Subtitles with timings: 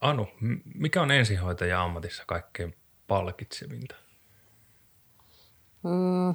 [0.00, 0.28] Anu,
[0.74, 2.76] mikä on ensihoitaja ammatissa kaikkein
[3.08, 3.94] palkitsevinta?
[5.82, 6.34] Mm,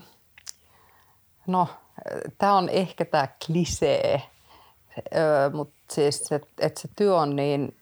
[1.48, 1.68] no,
[2.38, 4.22] tämä on ehkä tämä klisee,
[5.54, 7.78] mutta siis, että et se työ on niin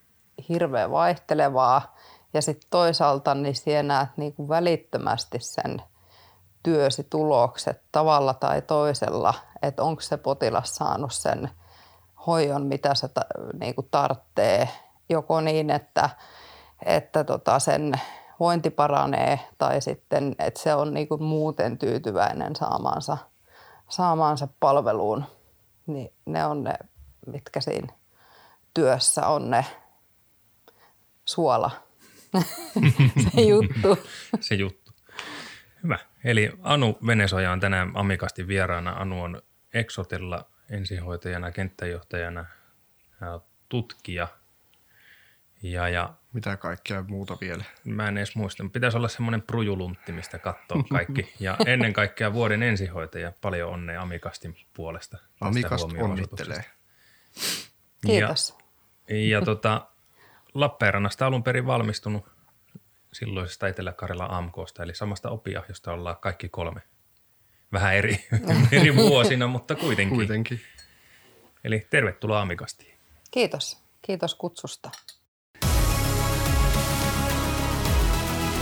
[0.49, 1.95] hirveän vaihtelevaa
[2.33, 5.81] ja sitten toisaalta niin siellä näet niinku välittömästi sen
[6.63, 11.49] työsi tulokset tavalla tai toisella, että onko se potilas saanut sen
[12.27, 13.21] hoidon, mitä se ta,
[13.59, 14.69] niinku tarvitsee,
[15.09, 16.09] joko niin, että,
[16.85, 17.93] että tota sen
[18.39, 23.17] vointi paranee tai sitten, että se on niinku muuten tyytyväinen saamaansa,
[23.89, 25.23] saamaansa palveluun.
[25.87, 26.73] Niin ne on ne,
[27.27, 27.93] mitkä siinä
[28.73, 29.65] työssä on ne
[31.25, 31.71] suola,
[33.33, 33.97] se juttu.
[34.39, 34.91] se juttu.
[35.83, 35.99] Hyvä.
[36.23, 38.91] Eli Anu Venesoja on tänään amikasti vieraana.
[38.91, 39.41] Anu on
[39.73, 42.45] Exotella ensihoitajana, kenttäjohtajana,
[43.69, 44.27] tutkija–
[45.63, 47.63] ja, ja Mitä kaikkea muuta vielä?
[47.85, 48.63] Mä en edes muista.
[48.73, 51.33] Pitäisi olla semmoinen prujuluntti, mistä katsoo kaikki.
[51.39, 53.31] Ja ennen kaikkea vuoden ensihoitaja.
[53.41, 55.17] Paljon onnea Amikastin puolesta.
[55.41, 56.63] Amikast onnittelee.
[58.07, 58.57] Kiitos.
[59.09, 59.87] Ja, ja tota,
[60.53, 62.25] Lappeenrannasta alun perin valmistunut
[63.13, 66.81] silloisesta Etelä-Karjalan AMKsta, eli samasta opia, josta ollaan kaikki kolme.
[67.71, 68.27] Vähän eri,
[68.71, 70.17] eri vuosina, mutta kuitenkin.
[70.17, 70.61] kuitenkin.
[71.63, 72.97] Eli tervetuloa Amikastiin.
[73.31, 73.83] Kiitos.
[74.01, 74.91] Kiitos kutsusta.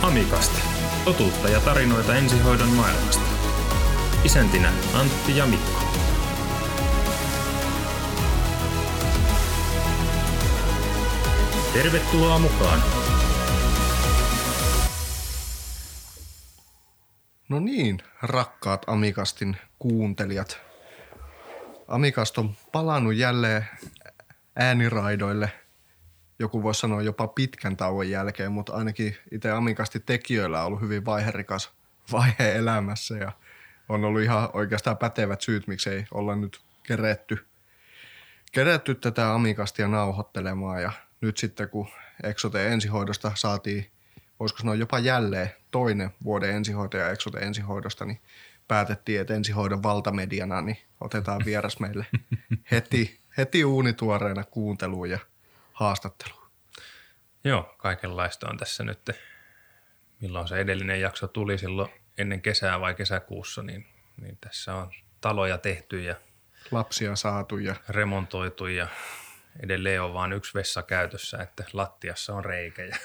[0.02, 0.58] Amikasta.
[1.04, 3.24] Totuutta ja tarinoita ensihoidon maailmasta.
[4.24, 5.82] Isäntinä Antti ja Mikko.
[11.72, 12.82] Tervetuloa mukaan!
[17.48, 20.60] No niin, rakkaat Amikastin kuuntelijat.
[21.88, 23.68] Amikast on palannut jälleen
[24.56, 25.52] ääniraidoille–
[26.42, 31.04] joku voisi sanoa jopa pitkän tauon jälkeen, mutta ainakin itse Amikasti tekijöillä on ollut hyvin
[31.04, 31.70] vaiherikas
[32.12, 33.32] vaihe elämässä ja
[33.88, 37.46] on ollut ihan oikeastaan pätevät syyt, miksei olla nyt keretty,
[38.52, 40.82] keretty tätä Amikastia nauhoittelemaan.
[40.82, 41.88] Ja nyt sitten kun
[42.22, 43.86] Exote ensihoidosta saatiin,
[44.40, 48.20] voisiko sanoa jopa jälleen toinen vuoden ensihoitaja Exote ensihoidosta, niin
[48.68, 52.06] päätettiin, että ensihoidon valtamediana niin otetaan vieras meille
[52.70, 55.18] heti, heti uunituoreena kuunteluun ja–
[55.82, 56.34] haastattelu.
[57.44, 59.10] Joo, kaikenlaista on tässä nyt.
[60.20, 64.90] Milloin se edellinen jakso tuli silloin ennen kesää vai kesäkuussa, niin, niin tässä on
[65.20, 66.14] taloja tehty ja
[66.70, 68.88] lapsia saatu ja remontoitu ja
[69.60, 72.82] edelleen on vain yksi vessa käytössä, että lattiassa on reikä.
[72.84, 72.96] Ja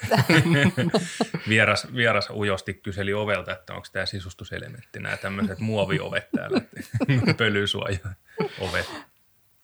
[1.50, 6.62] vieras, vieras ujosti kyseli ovelta, että onko tämä sisustuselementti, nämä tämmöiset muoviovet täällä,
[7.38, 8.00] pölysuoja
[8.60, 8.92] ovet.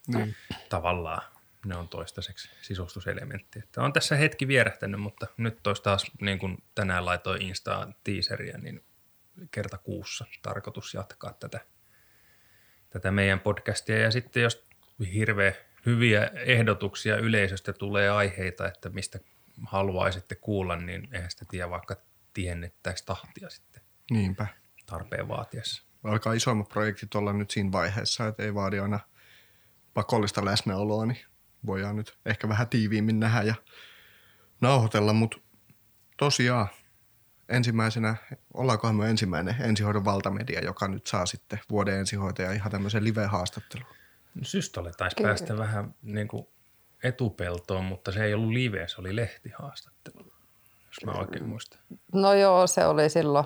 [0.07, 0.35] Niin.
[0.69, 1.32] Tavallaan
[1.66, 3.59] ne on toistaiseksi sisustuselementti.
[3.59, 8.57] Että on tässä hetki vierähtänyt, mutta nyt olisi taas niin kuin tänään laitoin Instaan teaseria,
[8.57, 8.85] niin
[9.51, 11.59] kerta kuussa tarkoitus jatkaa tätä,
[12.90, 14.00] tätä meidän podcastia.
[14.00, 14.63] Ja sitten jos
[15.13, 15.53] hirveä
[15.85, 19.19] hyviä ehdotuksia yleisöstä tulee aiheita, että mistä
[19.66, 21.96] haluaisitte kuulla, niin eihän sitä tiedä vaikka
[22.34, 23.81] tiennettäisiin tahtia sitten.
[24.12, 24.47] Niinpä.
[24.85, 25.84] Tarpeen vaatiessa.
[26.03, 29.00] Alkaa isommat projektit olla nyt siinä vaiheessa, että ei vaadi aina
[29.94, 31.25] pakollista läsnäoloa, niin
[31.66, 33.56] voidaan nyt ehkä vähän tiiviimmin nähdä ja
[34.62, 35.38] nauhoitella, mutta
[36.18, 36.68] tosiaan
[37.50, 38.16] ensimmäisenä,
[38.53, 43.88] ollaankohan me ensimmäinen ensihoidon valtamedia, joka nyt saa sitten vuoden ensihoitaja ihan tämmöisen live-haastattelun.
[44.35, 45.28] No, Systolle taisi Kyllä.
[45.28, 46.47] päästä vähän niin kuin
[47.03, 50.34] etupeltoon, mutta se ei ollut live, se oli lehtihaastattelu,
[50.88, 51.79] jos mä oikein muistan.
[52.13, 53.46] No joo, se oli silloin,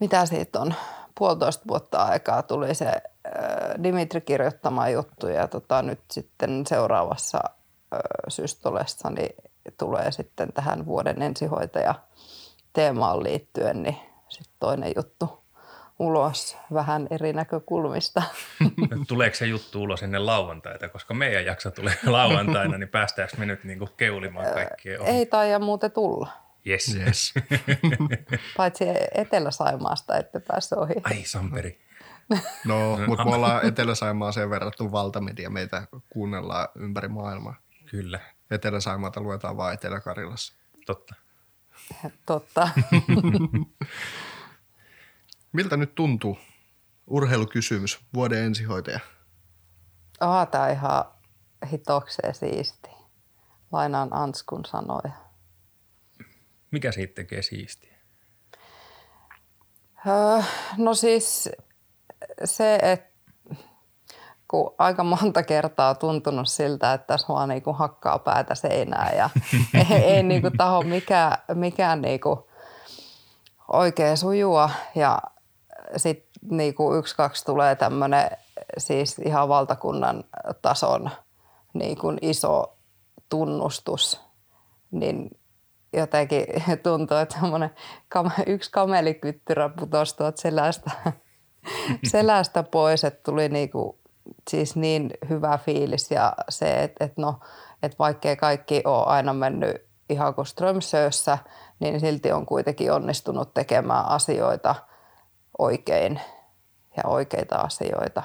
[0.00, 0.74] mitä siitä on,
[1.18, 2.92] puolitoista vuotta aikaa tuli se
[3.82, 7.40] Dimitri kirjoittama juttu ja tota, nyt sitten seuraavassa
[8.28, 9.36] systolessa niin
[9.78, 11.94] tulee sitten tähän vuoden ensihoitaja
[12.72, 13.96] teemaan liittyen niin
[14.28, 15.46] sitten toinen juttu
[15.98, 18.22] ulos vähän eri näkökulmista.
[19.08, 23.64] Tuleeko se juttu ulos ennen lauantaita, koska meidän jakso tulee lauantaina, niin päästäänkö me nyt
[23.64, 25.10] niinku keulimaan kaikkia ohi?
[25.10, 26.28] Ei taida muuten tulla.
[26.66, 26.96] Yes.
[26.96, 27.34] yes.
[28.56, 28.84] Paitsi
[29.14, 30.94] Etelä-Saimaasta ette päässyt ohi.
[31.04, 31.85] Ai Samperi.
[32.64, 35.50] No, mutta me ollaan Etelä-Saimaaseen verrattu valtamedia.
[35.50, 37.54] Meitä kuunnellaan ympäri maailmaa.
[37.90, 38.20] Kyllä.
[38.50, 40.54] Etelä-Saimaata luetaan vain Etelä-Karilassa.
[40.86, 41.14] Totta.
[42.26, 42.68] Totta.
[45.52, 46.38] Miltä nyt tuntuu?
[47.06, 49.00] Urheilukysymys, vuoden ensihoitaja.
[50.20, 51.04] Aha, tää on ihan
[51.72, 52.88] hitokseen siisti.
[53.72, 55.12] Lainaan Anskun sanoja.
[56.70, 57.96] Mikä siitä tekee siistiä?
[60.06, 60.42] Öö,
[60.76, 61.48] no siis
[62.44, 63.16] se, että
[64.48, 69.12] kun aika monta kertaa on tuntunut siltä, että tässä vaan niin kuin hakkaa päätä seinää
[69.16, 69.30] ja
[69.90, 72.40] ei, ei niin kuin taho mikään, mikään niin kuin
[73.72, 74.70] oikein sujua.
[74.94, 75.18] Ja
[75.96, 78.30] sitten niin kuin yksi, kaksi tulee tämmöinen
[78.78, 80.24] siis ihan valtakunnan
[80.62, 81.10] tason
[81.74, 82.76] niin kuin iso
[83.28, 84.20] tunnustus,
[84.90, 85.30] niin
[85.92, 86.46] jotenkin
[86.82, 87.36] tuntuu, että
[88.46, 90.90] yksi kamelikyttyrä putosi tuolta selästä,
[92.10, 93.98] selästä pois, että tuli niinku,
[94.50, 97.40] siis niin hyvä fiilis ja se, että, että no,
[97.82, 101.38] että vaikkei kaikki ole aina mennyt ihan kuin Strömsössä,
[101.80, 104.74] niin silti on kuitenkin onnistunut tekemään asioita
[105.58, 106.20] oikein
[106.96, 108.22] ja oikeita asioita.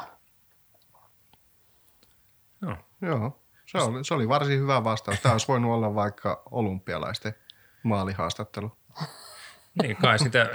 [2.62, 2.76] Joo.
[3.02, 3.42] Joo.
[3.66, 5.20] Se oli, se oli varsin hyvä vastaus.
[5.20, 7.36] Tämä olisi voinut olla vaikka olympialaisten
[7.84, 8.72] maalihaastattelu.
[9.82, 10.50] Niin, kai, sitä,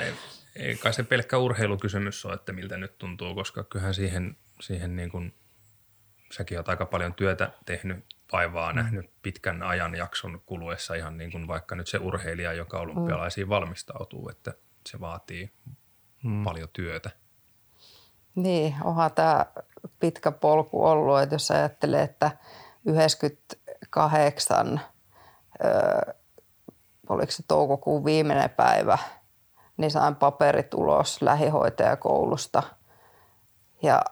[0.57, 5.11] ei, kai se pelkkä urheilukysymys on, että miltä nyt tuntuu, koska kyllähän siihen, siihen niin
[5.11, 5.35] kuin,
[6.33, 8.77] säkin olet aika paljon työtä tehnyt, vaivaa mm.
[8.77, 14.29] nähnyt pitkän ajan jakson kuluessa ihan niin kuin vaikka nyt se urheilija, joka olympialaisiin valmistautuu,
[14.29, 14.55] että
[14.87, 15.51] se vaatii
[16.23, 16.45] mm.
[16.45, 17.11] paljon työtä.
[18.35, 19.47] Niin, onhan tämä
[20.01, 22.31] pitkä polku ollut, että jos ajattelee, että
[22.85, 24.81] 98
[25.65, 26.15] öö,
[27.09, 28.99] oliko se toukokuun viimeinen päivä,
[29.77, 32.63] niin sain paperit ulos lähihoitajakoulusta.
[33.83, 34.03] Ja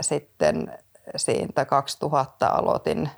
[0.00, 0.78] sitten
[1.16, 3.10] siitä 2000 aloitin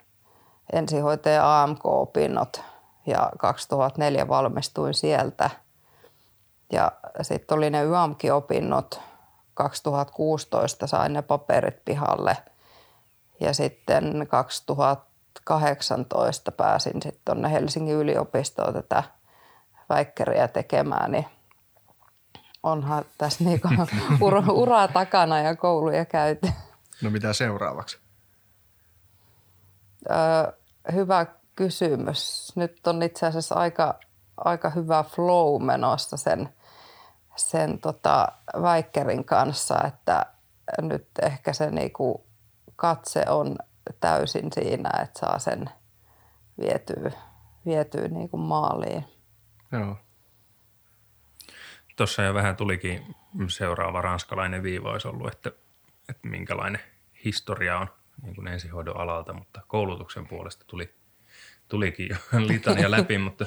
[0.72, 2.62] ensihoitaja AMK-opinnot
[3.06, 5.50] ja 2004 valmistuin sieltä.
[6.72, 6.92] Ja
[7.22, 9.00] sitten oli ne YAMK-opinnot.
[9.54, 12.36] 2016 sain ne paperit pihalle
[13.40, 15.06] ja sitten 2000
[15.44, 19.02] 2018 pääsin sitten tuonne Helsingin yliopistoon tätä
[19.88, 21.26] väikkäriä tekemään, niin
[22.66, 23.68] onhan tässä niinku
[24.26, 26.48] ura, uraa takana ja kouluja käyty.
[27.02, 27.98] No mitä seuraavaksi?
[30.10, 30.52] Öö,
[30.92, 31.26] hyvä
[31.56, 32.52] kysymys.
[32.56, 33.94] Nyt on itse asiassa aika,
[34.36, 36.48] aika hyvä flow menossa sen,
[37.36, 38.28] sen tota
[38.62, 40.26] väikkärin kanssa, että
[40.80, 42.26] nyt ehkä se niinku
[42.76, 43.56] katse on
[44.00, 45.70] täysin siinä, että saa sen
[46.60, 47.10] vietyä,
[47.66, 49.04] vietyä niin kuin maaliin.
[49.72, 49.96] Joo.
[51.96, 53.14] Tuossa jo vähän tulikin
[53.48, 55.52] seuraava ranskalainen viiva olisi ollut, että,
[56.08, 56.80] että minkälainen
[57.24, 57.88] historia on
[58.22, 60.94] niin kuin ensihoidon alalta, mutta koulutuksen puolesta tuli,
[61.68, 62.16] tulikin jo
[62.48, 63.46] litania läpi, mutta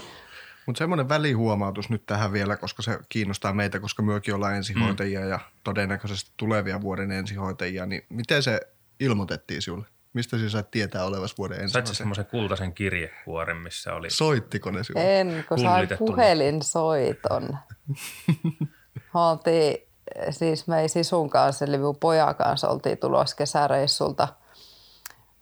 [0.65, 5.29] mutta semmoinen välihuomautus nyt tähän vielä, koska se kiinnostaa meitä, koska myökin ollaan ensihoitajia mm.
[5.29, 8.59] ja todennäköisesti tulevia vuoden ensihoitajia, niin miten se
[8.99, 9.85] ilmoitettiin sinulle?
[10.13, 11.87] Mistä sinä sait tietää olevas vuoden ensimmäisen?
[11.87, 14.09] Sait semmoisen kultaisen kirjekuoren, missä oli...
[14.09, 15.19] Soittiko ne sinulle?
[15.19, 17.57] En, kun sain puhelinsoiton.
[19.13, 19.77] oltiin,
[20.29, 24.27] siis me ei sisun kanssa, eli minun pojan kanssa oltiin tulossa kesäreissulta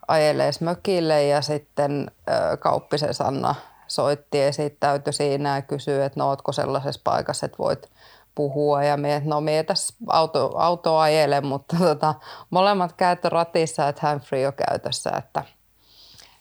[0.08, 3.56] ajelees mökille ja sitten ö, Kauppisen Sanna
[3.88, 7.90] soitti ja täytyy siinä ja kysyi, että no ootko sellaisessa paikassa, että voit
[8.38, 12.16] puhua ja me, no me tässä auto, auto ajele, mutta tota,
[12.50, 15.44] molemmat käyt ratissa, että handfree on käytössä, että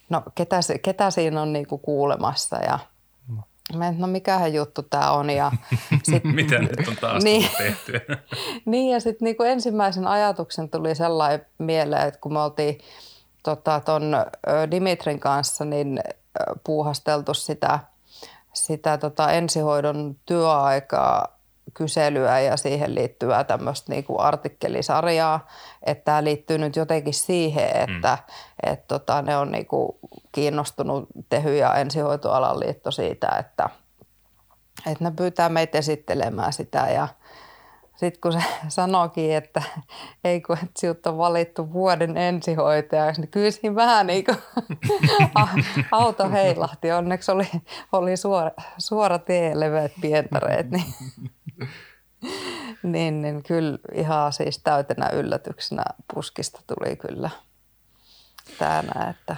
[0.09, 2.79] no ketä, ketä siinä on niinku kuulemassa ja
[3.75, 5.29] Mä no mikähän juttu tämä on.
[5.29, 5.51] Ja
[6.03, 7.93] sit, Mitä nyt on taas niin, tehty?
[8.65, 12.77] niin ja sitten niinku ensimmäisen ajatuksen tuli sellainen mieleen, että kun me oltiin
[13.43, 14.15] tota, ton
[14.71, 15.99] Dimitrin kanssa niin
[16.63, 17.79] puuhasteltu sitä,
[18.53, 21.36] sitä tota ensihoidon työaikaa
[21.77, 25.47] kyselyä ja siihen liittyvää tämmöistä niinku artikkelisarjaa,
[25.83, 28.71] että tämä liittyy nyt jotenkin siihen, että mm.
[28.71, 29.99] et tota, ne on niinku
[30.31, 33.69] kiinnostunut Tehy ja ensihoitoalan liitto siitä, että
[34.91, 37.07] et ne pyytää meitä esittelemään sitä ja
[37.97, 39.61] sitten kun se sanoikin, että
[40.23, 44.37] ei kun et sinut on valittu vuoden ensihoitajaksi, niin kyllä siinä vähän niin kuin
[45.91, 46.91] auto heilahti.
[46.91, 47.47] Onneksi oli,
[47.91, 50.83] oli suora, suora tie, leveät pientareet, niin
[52.83, 55.83] niin, niin kyllä ihan siis täytenä yllätyksenä
[56.13, 57.29] puskista tuli kyllä
[58.57, 59.35] tänä, että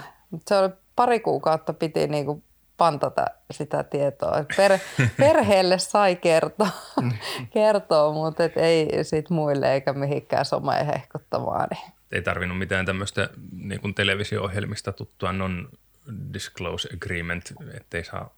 [0.48, 2.44] se oli pari kuukautta piti niin kuin
[2.76, 4.44] pantata sitä tietoa.
[4.56, 4.78] Per,
[5.18, 6.70] perheelle sai kertoa,
[7.54, 11.68] kertoa mutta et ei sit muille eikä mihinkään someen hehkuttamaan.
[11.70, 11.92] Niin.
[12.12, 18.34] Ei tarvinnut mitään tämmöistä niin televisio-ohjelmista tuttua non-disclose agreement, ettei saa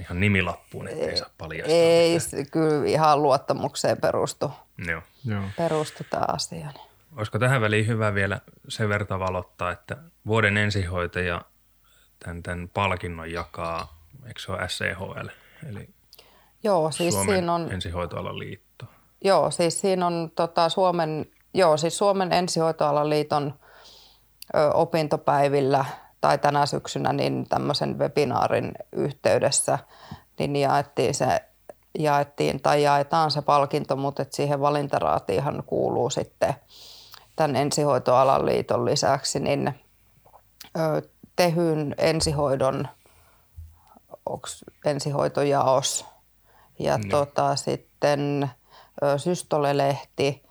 [0.00, 1.76] ihan nimilappuun, ettei saa paljastaa.
[1.76, 2.46] Ei, mitään.
[2.50, 4.50] kyllä ihan luottamukseen perustu,
[4.88, 5.02] Joo.
[5.24, 5.42] Joo.
[5.56, 6.68] perustu tämä asia.
[7.16, 9.96] Olisiko tähän väliin hyvä vielä sen verta valottaa, että
[10.26, 11.42] vuoden ensihoitaja
[12.18, 15.28] tämän, tämän palkinnon jakaa, eikö se ole SEHL,
[15.68, 15.88] eli
[16.62, 18.84] Joo, siis Suomen siinä on, ensihoitoalan liitto.
[19.24, 23.54] Joo, siis siinä on tota, Suomen, joo, siis Suomen ensihoitoalan liiton
[24.74, 25.84] opintopäivillä
[26.24, 29.78] tai tänä syksynä niin tämmöisen webinaarin yhteydessä
[30.38, 31.44] niin jaettiin se
[31.98, 36.54] jaettiin tai jaetaan se palkinto, mutta et siihen valintaraatiinhan kuuluu sitten
[37.36, 39.74] tämän ensihoitoalan liiton lisäksi niin
[41.36, 42.88] tehyn ensihoidon
[44.84, 46.04] ensihoitojaos
[46.78, 47.10] ja niin.
[47.10, 48.50] tota, sitten
[49.16, 50.42] Systolelehti,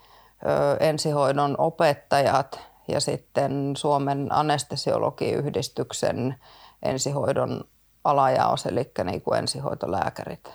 [0.79, 6.35] ensihoidon opettajat ja sitten Suomen anestesiologiyhdistyksen
[6.83, 7.63] ensihoidon
[8.03, 10.51] alajaos, eli niin kuin ensihoitolääkärit.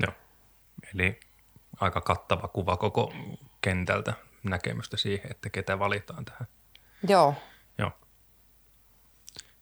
[0.00, 0.12] Joo,
[0.94, 1.20] eli
[1.80, 3.12] aika kattava kuva koko
[3.60, 6.46] kentältä näkemystä siihen, että ketä valitaan tähän.
[7.08, 7.34] Joo.
[7.78, 7.90] Joo.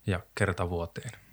[0.06, 1.27] Ja kerta vuoteen.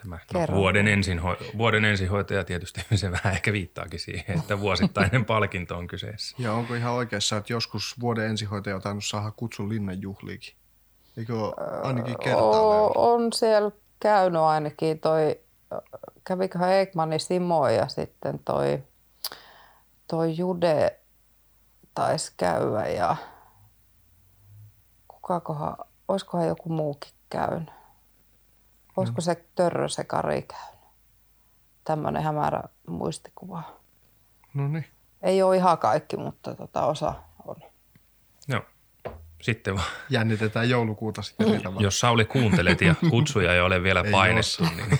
[0.00, 5.78] Tämä no, vuoden, ensinho, vuoden ensihoitaja tietysti se vähän ehkä viittaakin siihen, että vuosittainen palkinto
[5.78, 6.36] on kyseessä.
[6.38, 10.54] Ja onko ihan oikeassa, että joskus vuoden ensihoitaja on tainnut saada kutsun linnan juhliikin?
[11.16, 11.34] Eikö
[11.82, 12.90] ainakin kertaa?
[12.94, 15.40] On siellä käynyt ainakin toi,
[16.24, 18.82] käviköhän Ekmani Simo ja sitten toi,
[20.08, 21.00] toi Jude
[21.94, 23.16] taisi käydä ja
[25.08, 25.76] kukakohan,
[26.08, 27.79] olisikohan joku muukin käynyt.
[28.96, 29.22] Olisiko mm.
[29.22, 30.80] se Törrö se Kari käynyt?
[31.84, 33.62] Tämmöinen hämärä muistikuva.
[34.54, 34.86] No niin.
[35.22, 37.14] Ei ole ihan kaikki, mutta tota osa
[37.46, 37.56] on.
[38.48, 38.62] Joo.
[39.42, 39.86] Sitten vaan.
[40.10, 41.80] Jännitetään joulukuuta sitten mm.
[41.80, 44.98] Jos Sauli kuuntelet ja kutsuja ei ole vielä ei painettu, niin...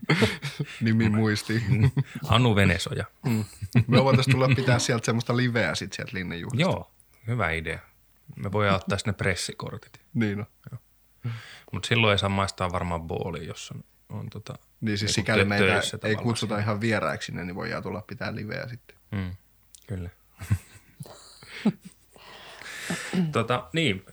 [0.80, 1.62] Nimi muisti.
[2.28, 3.04] Anu Venesoja.
[3.26, 3.44] Mm.
[3.86, 6.62] Me voitaisiin tulla pitää sieltä semmoista liveä sitten sieltä Linnejuhlista.
[6.62, 6.90] Joo,
[7.26, 7.78] hyvä idea.
[8.36, 10.00] Me voidaan ottaa sinne pressikortit.
[10.14, 10.46] Niin on.
[10.72, 10.80] Joo.
[11.72, 15.80] Mutta silloin ei saa maistaa varmaan booli, jos on, on tota, Niin siis sikäli meitä
[16.02, 18.96] ei kutsuta ihan vieraiksi sinne, niin voidaan tulla pitää liveä sitten.
[19.10, 19.36] Mm,
[19.86, 20.10] kyllä.
[23.32, 24.06] tota, niin,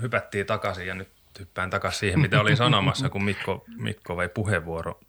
[0.00, 5.00] hypättiin takaisin ja nyt hyppään takaisin siihen, mitä olin sanomassa, kun Mikko, Mikko vei puheenvuoro.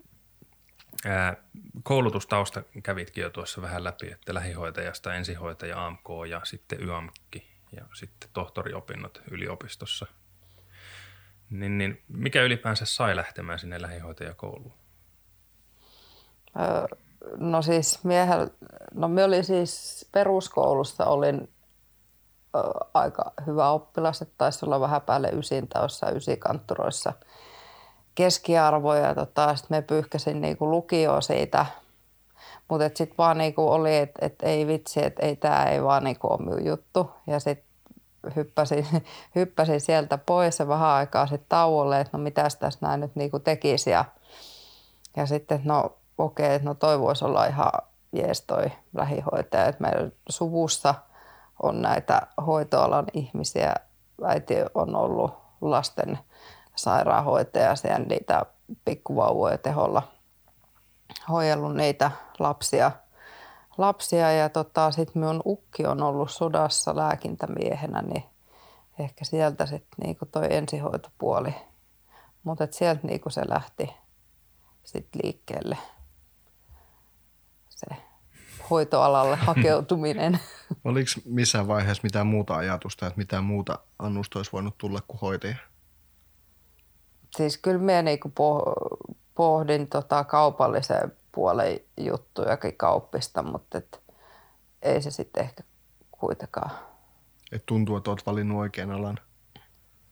[1.05, 1.35] Ää,
[1.83, 8.29] koulutustausta kävitkin jo tuossa vähän läpi, että lähihoitajasta ensihoitaja AMK ja sitten YAMKki ja sitten
[8.33, 10.05] tohtoriopinnot yliopistossa–
[11.51, 14.73] niin, niin mikä ylipäänsä sai lähtemään sinne lähihoitajakouluun?
[16.59, 16.85] Öö,
[17.37, 18.49] no siis miehel,
[18.93, 21.49] no me oli siis peruskoulussa olin
[22.55, 22.59] ö,
[22.93, 27.13] aika hyvä oppilas, että taisi olla vähän päälle ysin tai jossain ysikantturoissa
[28.15, 29.15] keskiarvoja.
[29.15, 31.65] Tota, sitten me pyyhkäsin niinku lukioon siitä,
[32.67, 36.27] mutta sitten vaan niinku oli, että et ei vitsi, että ei tämä ei vaan niinku
[36.27, 37.11] ole minun juttu.
[37.27, 37.70] Ja sitten
[38.35, 38.87] hyppäsin,
[39.35, 43.39] hyppäsin sieltä pois ja vähän aikaa sitten tauolle, että no mitäs tässä näin nyt niinku
[43.39, 43.89] tekisi.
[43.89, 44.05] Ja,
[45.15, 47.71] ja sitten, no okei, että no toi voisi olla ihan
[48.13, 49.65] jees toi lähihoitaja.
[49.65, 50.95] Että meillä suvussa
[51.63, 53.75] on näitä hoitoalan ihmisiä.
[54.25, 56.19] Äiti on ollut lasten
[56.75, 58.45] sairaanhoitaja siellä niitä
[58.85, 60.03] pikkuvauvoja teholla
[61.29, 62.91] hoidellut niitä lapsia–
[63.77, 68.23] lapsia ja tota, sitten minun ukki on ollut sodassa lääkintämiehenä, niin
[68.99, 71.55] ehkä sieltä sitten niinku toi ensihoitopuoli.
[72.43, 73.89] Mutta sieltä niinku se lähti
[74.83, 75.77] sitten liikkeelle
[77.69, 77.85] se
[78.69, 80.39] hoitoalalle hakeutuminen.
[80.85, 85.55] Oliko missään vaiheessa mitään muuta ajatusta, että mitään muuta annusta olisi voinut tulla kuin hoitaja?
[87.37, 88.31] Siis kyllä minä niinku
[89.35, 94.01] pohdin tota kaupallisen puolen juttujakin kauppista, mutta et
[94.81, 95.63] ei se sitten ehkä
[96.11, 96.71] kuitenkaan.
[97.51, 99.17] Et tuntuu, että olet valinnut oikean alan?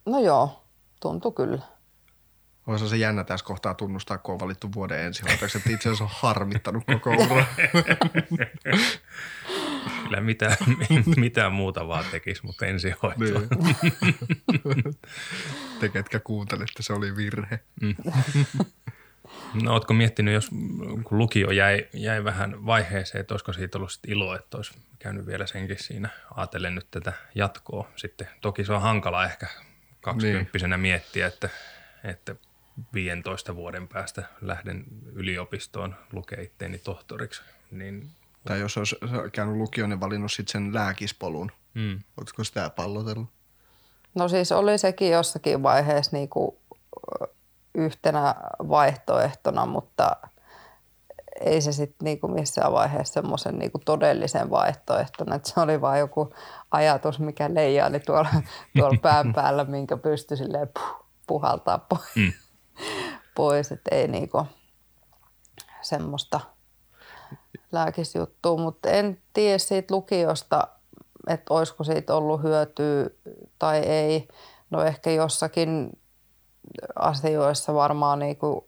[0.06, 0.64] No joo,
[1.00, 1.62] tuntuu kyllä.
[2.68, 6.10] Olisi se jännä tässä kohtaa tunnustaa, kun on valittu vuoden ensihoitajaksi, että itse asiassa on
[6.14, 7.46] harmittanut koko ura.
[10.04, 10.58] Kyllä mitä,
[11.18, 13.18] mitään muuta vaan tekisi, mutta ensihoitoa.
[13.20, 13.50] Niin.
[15.80, 17.60] Te, ketkä kuuntelette, se oli virhe.
[17.82, 17.96] Mm.
[19.64, 20.50] No ootko miettinyt, jos
[21.04, 25.48] kun lukio jäi, jäi vähän vaiheeseen, että olisiko siitä ollut ilo, että olisi käynyt vielä
[25.48, 28.28] senkin siinä, ajatellen nyt tätä jatkoa sitten.
[28.42, 29.48] Toki se on hankala ehkä
[30.02, 30.82] kaksikymppisenä niin.
[30.82, 31.50] miettiä, että,
[32.04, 32.36] että
[32.94, 37.42] 15 vuoden päästä lähden yliopistoon lukea itteeni tohtoriksi.
[37.72, 38.10] Niin...
[38.46, 38.96] Tai jos olisi
[39.32, 42.00] käynyt lukion ja valinnut sitten sen lääkispolun, mm.
[42.18, 43.30] oletko sitä pallotellut?
[44.16, 46.58] No siis oli sekin jossakin vaiheessa niin kuin
[47.76, 48.36] yhtenä
[48.70, 50.16] vaihtoehtona, mutta
[51.40, 55.36] ei se sitten niinku missään vaiheessa semmoisen niinku todellisen vaihtoehtona.
[55.36, 56.34] että se oli vain joku
[56.72, 58.30] ajatus, mikä leijaili tuolla,
[58.78, 62.16] tuolla pään päällä, minkä pystyi silleen puh, puhaltaa pois.
[62.16, 62.34] Mm.
[63.36, 64.48] pois että ei niinku
[65.82, 66.40] semmoista
[67.72, 70.68] lääkisjuttua, mutta en tiedä siitä lukiosta,
[71.28, 73.10] että olisiko siitä ollut hyötyä
[73.60, 74.28] tai ei.
[74.70, 75.90] no ehkä jossakin
[76.96, 78.62] asioissa varmaan niin kuin,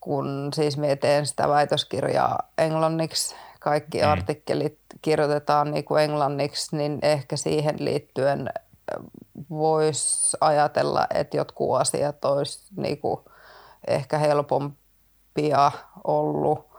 [0.00, 4.08] kun siis mietin sitä väitöskirjaa englanniksi, kaikki mm.
[4.08, 8.50] artikkelit kirjoitetaan niin kuin englanniksi, niin ehkä siihen liittyen
[9.50, 13.20] voisi ajatella, että jotkut asiat olisi niin kuin
[13.86, 15.72] ehkä helpompia
[16.04, 16.70] ollut.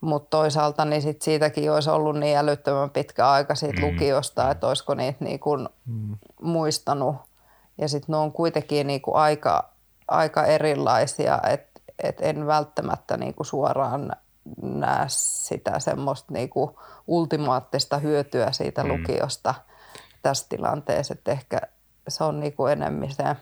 [0.00, 3.86] Mutta toisaalta niin sit siitäkin olisi ollut niin älyttömän pitkä aika siitä mm.
[3.86, 6.16] lukiosta, että olisiko niitä niin kuin mm.
[6.42, 7.16] muistanut.
[7.78, 9.72] Ja sitten ne on kuitenkin niin kuin aika,
[10.08, 14.12] aika erilaisia, että et en välttämättä niin kuin suoraan
[14.62, 16.70] näe sitä semmoista niin kuin
[17.06, 18.88] ultimaattista hyötyä siitä mm.
[18.88, 19.54] lukiosta
[20.22, 21.14] tässä tilanteessa.
[21.14, 21.60] Että ehkä
[22.08, 23.36] se on niin kuin enemmän se,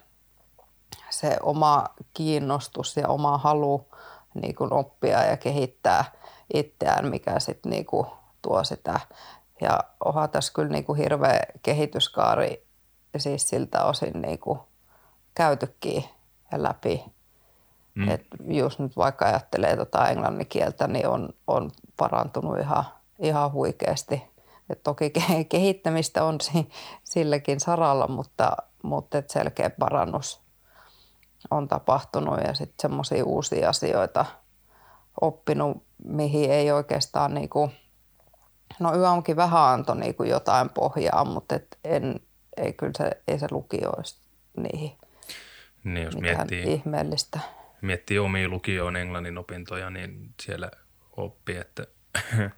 [1.11, 1.85] se oma
[2.15, 3.89] kiinnostus ja oma halu
[4.35, 6.05] niin kuin oppia ja kehittää
[6.55, 8.07] itseään, mikä sitten niin kuin
[8.43, 9.01] tuo sitä.
[9.61, 12.70] Ja onhan tässä kyllä niin kuin hirveä kehityskaari
[13.19, 14.61] siis siltä osin niin kuin
[15.35, 16.05] käytykin
[16.53, 17.05] ja läpi.
[17.95, 18.09] Mm.
[18.09, 22.85] Et just nyt vaikka ajattelee tota englannin kieltä, niin on, on parantunut ihan,
[23.19, 24.23] ihan huikeasti.
[24.71, 25.13] Et toki
[25.49, 26.39] kehittämistä on
[27.05, 30.41] silläkin saralla, mutta, mutta et selkeä parannus
[31.51, 34.27] on tapahtunut ja sitten semmoisia uusia asioita
[35.21, 37.71] oppinut, mihin ei oikeastaan niinku,
[38.81, 42.21] no yö onkin vähän antoi niinku jotain pohjaa, mutta et en,
[42.61, 44.21] ei kyllä se, ei se lukio olisi
[44.57, 44.99] niihin
[45.85, 47.41] niin, jos miettii, ihmeellistä.
[47.81, 50.71] Miettii omia lukioon englannin opintoja, niin siellä
[51.17, 51.87] oppii, että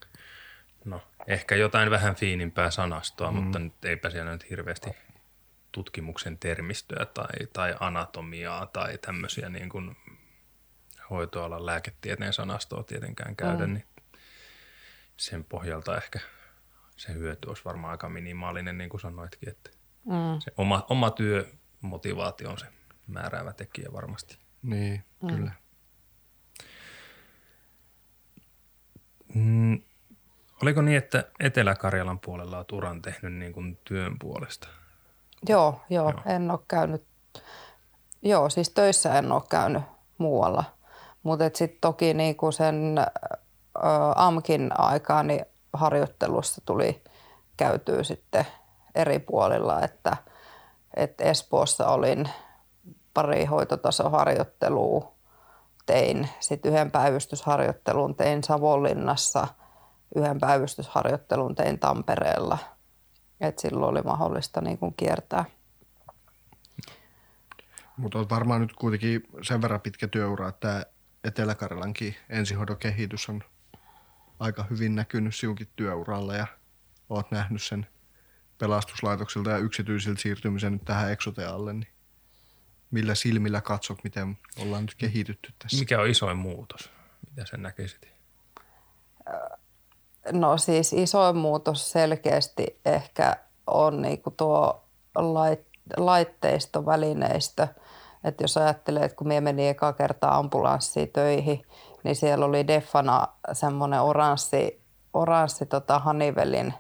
[0.85, 3.37] no, ehkä jotain vähän fiinimpää sanastoa, mm.
[3.37, 4.90] mutta nyt eipä siellä nyt hirveästi
[5.73, 9.97] tutkimuksen termistöä tai, tai anatomiaa tai tämmöisiä niin kuin
[11.11, 13.73] hoitoalan lääketieteen sanastoa tietenkään käydä, mm.
[13.73, 13.87] niin
[15.16, 16.21] sen pohjalta ehkä
[16.97, 19.71] se hyöty olisi varmaan aika minimaalinen, niin kuin sanoitkin, että
[20.04, 20.40] mm.
[20.40, 22.66] se oma, oma työmotivaatio on se
[23.06, 24.38] määräävä tekijä varmasti.
[24.62, 25.28] Niin, mm.
[25.28, 25.52] kyllä.
[29.35, 29.82] Mm,
[30.62, 34.69] oliko niin, että Etelä-Karjalan puolella olet uran tehnyt niin kuin työn puolesta?
[35.49, 36.23] Joo, joo, joo.
[36.26, 37.04] en ole käynyt,
[38.23, 39.82] joo siis töissä en ole käynyt
[40.19, 40.65] muualla.
[41.23, 43.06] Mutta sitten toki niin kuin sen ä,
[44.17, 47.02] AMKin aikaan niin harjoittelussa tuli
[47.56, 48.47] käytyä sitten
[48.95, 50.17] eri puolilla, että,
[50.97, 52.28] että Espoossa olin
[53.15, 55.15] pari hoitotasoharjoittelua
[55.87, 56.28] tein.
[56.41, 59.49] Sitten yhden päivystysharjoittelun tein Savonlinnassa,
[60.17, 62.59] yhden päivystysharjoittelun tein Tampereella.
[63.41, 65.45] Et silloin oli mahdollista niin kuin kiertää.
[67.97, 70.87] Mutta on varmaan nyt kuitenkin sen verran pitkä työura, että
[71.25, 73.43] Etelä-Karjalankin ensihoidon kehitys on
[74.39, 76.47] aika hyvin näkynyt sinunkin työuralla ja
[77.09, 77.87] olet nähnyt sen
[78.62, 81.88] pelastuslaitoksilta ja yksityisiltä siirtymisen nyt tähän eksotealle, niin
[82.90, 85.78] millä silmillä katsot, miten ollaan nyt kehitytty tässä?
[85.78, 86.90] Mikä on isoin muutos?
[87.30, 88.08] Mitä sen näkisit?
[90.32, 95.60] No siis isoin muutos selkeästi ehkä on niinku tuo lait,
[95.96, 97.68] laitteisto, välineistö.
[98.25, 101.62] Että jos ajattelee, että kun minä menin eka kertaa ambulanssiin töihin,
[102.04, 106.75] niin siellä oli Defana semmoinen oranssi, oranssi tota Hanivelin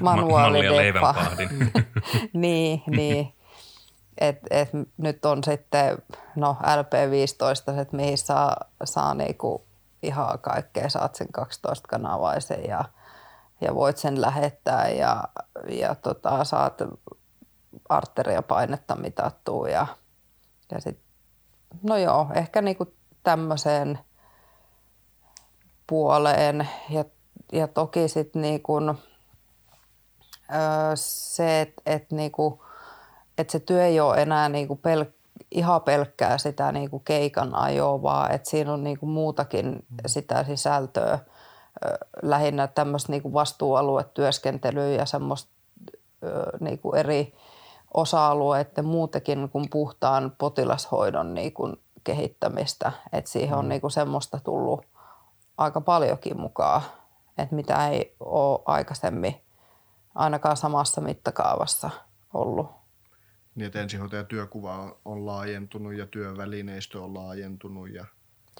[0.00, 1.14] manuaali Deffa.
[2.32, 3.34] niin, niin
[4.18, 6.02] et, et nyt on sitten
[6.36, 9.66] no LP15, että mihin saa, saa niinku
[10.02, 10.88] ihan kaikkea.
[10.88, 12.84] Saat sen 12-kanavaisen ja,
[13.60, 15.24] ja voit sen lähettää ja,
[15.68, 16.82] ja tota, saat
[17.88, 19.86] arteriapainetta mitattua ja,
[20.70, 20.98] ja sit,
[21.82, 23.98] no joo, ehkä niinku tämmöiseen
[25.86, 27.04] puoleen ja,
[27.52, 28.80] ja toki sitten niinku,
[30.94, 32.64] se, että et niinku,
[33.38, 35.12] että se työ ei ole enää niin kuin pel-
[35.50, 39.96] ihan pelkkää sitä niin kuin keikan ajoa, vaan että siinä on niin kuin muutakin mm.
[40.06, 41.18] sitä sisältöä,
[42.22, 45.50] lähinnä tämmöistä niin kuin vastuualuetyöskentelyä ja semmoista
[46.60, 47.34] niin kuin eri
[47.94, 52.92] osa-alueiden muutenkin kuin puhtaan potilashoidon niin kuin kehittämistä.
[53.12, 53.68] että siihen on mm.
[53.68, 54.86] niin kuin semmoista tullut
[55.58, 56.82] aika paljonkin mukaan,
[57.38, 59.40] että mitä ei ole aikaisemmin
[60.14, 61.90] ainakaan samassa mittakaavassa
[62.34, 62.66] ollut.
[63.54, 67.90] Niin, että ensihoitajan työkuva on laajentunut ja työvälineistö on laajentunut.
[67.90, 68.04] Ja...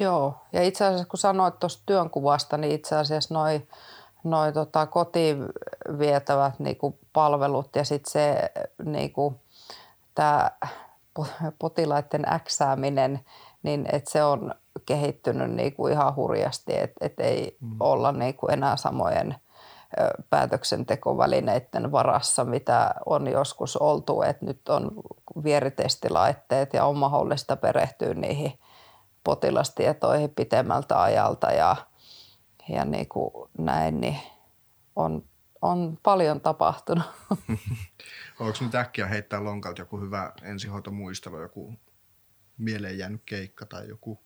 [0.00, 3.68] Joo, ja itse asiassa kun sanoit tuosta työnkuvasta, niin itse asiassa noin
[4.24, 5.46] noi tota kotiin
[5.98, 8.50] vietävät niinku palvelut ja sitten se
[8.84, 9.40] niinku,
[10.14, 10.50] tämä
[11.58, 13.20] potilaiden äksääminen,
[13.62, 14.54] niin et se on
[14.86, 17.76] kehittynyt niinku ihan hurjasti, että et ei mm.
[17.80, 19.36] olla niinku enää samojen
[20.30, 24.90] päätöksentekovälineiden varassa, mitä on joskus oltu, että nyt on
[25.44, 28.52] vieritestilaitteet ja on mahdollista perehtyä niihin
[29.24, 31.76] potilastietoihin pitemmältä ajalta ja,
[32.68, 34.16] ja niin kuin näin, niin
[34.96, 35.24] on,
[35.62, 37.04] on paljon tapahtunut.
[38.40, 41.74] Onko nyt äkkiä heittää lonkalta joku hyvä ensihoitomuistelu, joku
[42.58, 44.20] mieleen jäänyt keikka tai joku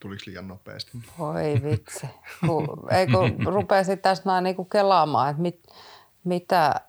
[0.00, 0.90] Tuliko liian nopeasti?
[1.18, 2.06] Voi vitsi.
[2.46, 5.62] Kun, ei kun rupesin tässä näin niinku kelaamaan, että mit,
[6.24, 6.80] mitä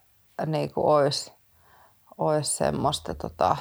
[0.45, 1.31] niinku olisi,
[2.17, 3.57] olisi semmoista tota,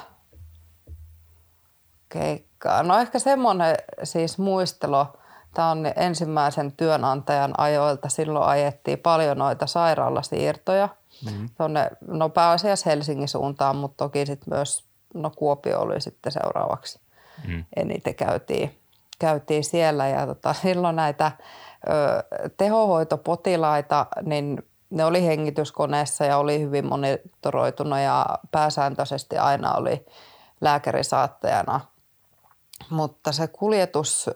[2.09, 2.83] keikkaa.
[2.83, 5.19] No ehkä semmoinen siis muistelo.
[5.55, 8.09] Tämä on ensimmäisen työnantajan ajoilta.
[8.09, 10.89] Silloin ajettiin paljon noita sairaalasiirtoja.
[11.25, 11.49] Mm-hmm.
[11.57, 17.01] Tuonne, no pääasiassa Helsingin suuntaan, mutta toki sitten myös no Kuopio oli sitten seuraavaksi.
[17.49, 17.65] Mm.
[17.77, 18.79] Eniten käytiin
[19.19, 21.33] käytiin siellä ja tota, silloin näitä
[21.89, 30.07] ö, tehohoitopotilaita, niin ne oli hengityskoneessa ja oli hyvin monitoroituna ja pääsääntöisesti aina oli
[30.61, 31.81] lääkärisaattajana.
[32.91, 34.31] Mutta se kuljetus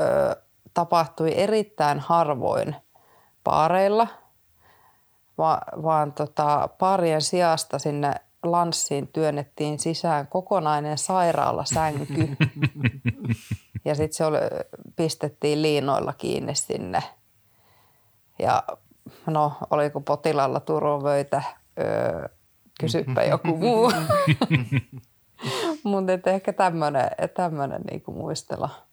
[0.00, 0.36] ö,
[0.74, 2.76] tapahtui erittäin harvoin
[3.44, 4.06] paareilla,
[5.38, 12.28] va, vaan tota, paarien sijasta sinne lanssiin työnnettiin sisään kokonainen sairaalasänky.
[13.84, 14.38] Ja sitten se oli,
[14.96, 17.02] pistettiin liinoilla kiinni sinne.
[18.38, 18.62] Ja
[19.26, 21.42] no, oliko potilalla turvavöitä,
[21.78, 22.28] öö,
[22.80, 23.92] kysyppä joku muu.
[25.84, 26.52] Mutta ehkä
[27.34, 28.88] tämmöinen niinku muistella.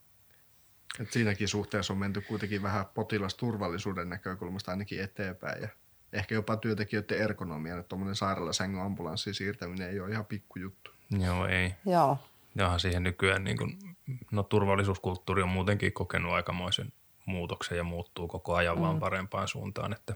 [0.99, 5.67] Et siinäkin suhteessa on menty kuitenkin vähän potilasturvallisuuden näkökulmasta ainakin eteenpäin ja
[6.13, 10.91] ehkä jopa työntekijöiden ergonomian, että tuommoinen sairaalasängyn ambulanssin siirtäminen ei ole ihan pikkujuttu.
[11.19, 11.73] Joo, ei.
[11.85, 12.17] Joo.
[12.55, 13.94] Johan siihen nykyään niin kuin,
[14.31, 16.93] no turvallisuuskulttuuri on muutenkin kokenut aikamoisen
[17.25, 18.81] muutoksen ja muuttuu koko ajan mm.
[18.81, 20.15] vaan parempaan suuntaan, että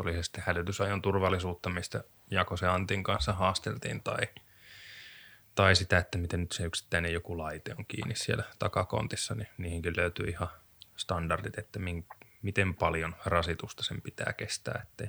[0.00, 4.28] oli se sitten hälytysajon turvallisuutta, mistä Jakose Antin kanssa haasteltiin tai,
[5.54, 9.96] tai sitä, että miten nyt se yksittäinen joku laite on kiinni siellä takakontissa, niin niihinkin
[9.96, 10.48] löytyy ihan
[10.96, 12.06] standardit, että min,
[12.42, 15.08] miten paljon rasitusta sen pitää kestää, ettei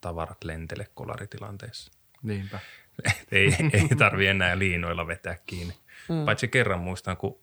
[0.00, 1.92] tavarat lentele kolaritilanteessa.
[2.22, 2.60] Niinpä.
[3.32, 5.74] ei, ei tarvi enää liinoilla vetää kiinni.
[6.08, 6.24] Mm.
[6.24, 7.40] Paitsi kerran muistan, kun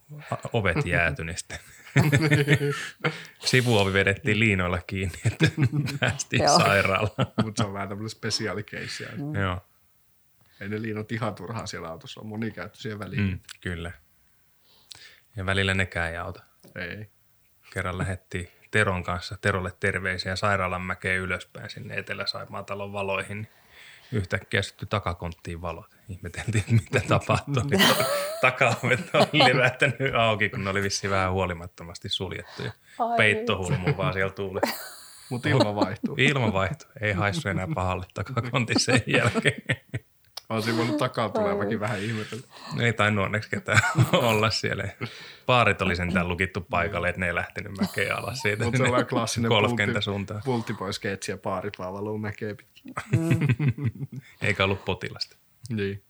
[0.54, 1.60] ovet jäätyi, niin sitten
[3.40, 5.48] sivuovi vedettiin liinoilla kiinni, että
[6.00, 7.28] päästiin sairaalaan.
[7.44, 9.06] Mutta se on vähän tämmöinen spesiaalikeissi.
[9.18, 9.36] Mm.
[9.36, 9.62] Joo.
[10.62, 13.22] Ei ne liinot ihan turhaa siellä autossa, on monikäyttöisiä väliin.
[13.22, 13.92] Mm, kyllä.
[15.36, 16.44] Ja välillä nekään ei auta.
[16.76, 17.10] Ei.
[17.74, 23.38] Kerran lähettiin Teron kanssa, Terolle terveisiä sairaalan mäkeen ylöspäin sinne Etelä-Saimaan talon valoihin.
[23.42, 23.50] Niin
[24.12, 25.96] yhtäkkiä syttyi takakonttiin valot.
[26.10, 27.64] Ihmeteltiin, mitä tapahtui.
[28.42, 32.64] Takaovet oli levähtänyt auki, kun ne oli vissiin vähän huolimattomasti suljettu.
[32.64, 32.72] Ja
[33.18, 33.60] peitto
[33.98, 34.60] vaan siellä tuuli.
[35.30, 36.16] Mutta ilma vaihtuu.
[36.18, 36.88] Ilma vaihtuu.
[37.02, 39.62] Ei haissu enää pahalle takakontissa sen jälkeen.
[40.50, 42.44] On siinä voinut takaa tulevakin vähän ihmetellä.
[42.80, 43.80] Ei tainnut onneksi ketään
[44.14, 44.84] olla siellä.
[45.46, 48.64] Paarit oli sentään lukittu paikalle, että ne ei lähtenyt mäkeä alas siitä.
[48.64, 50.42] Mutta se on klassinen golfkenttä suuntaan.
[50.46, 52.94] Pulttipois ja paarit vaan valuu mäkeä pitkin.
[53.12, 53.48] Mm.
[54.42, 55.38] Eikä ollut potilasta.
[55.70, 56.04] Niin.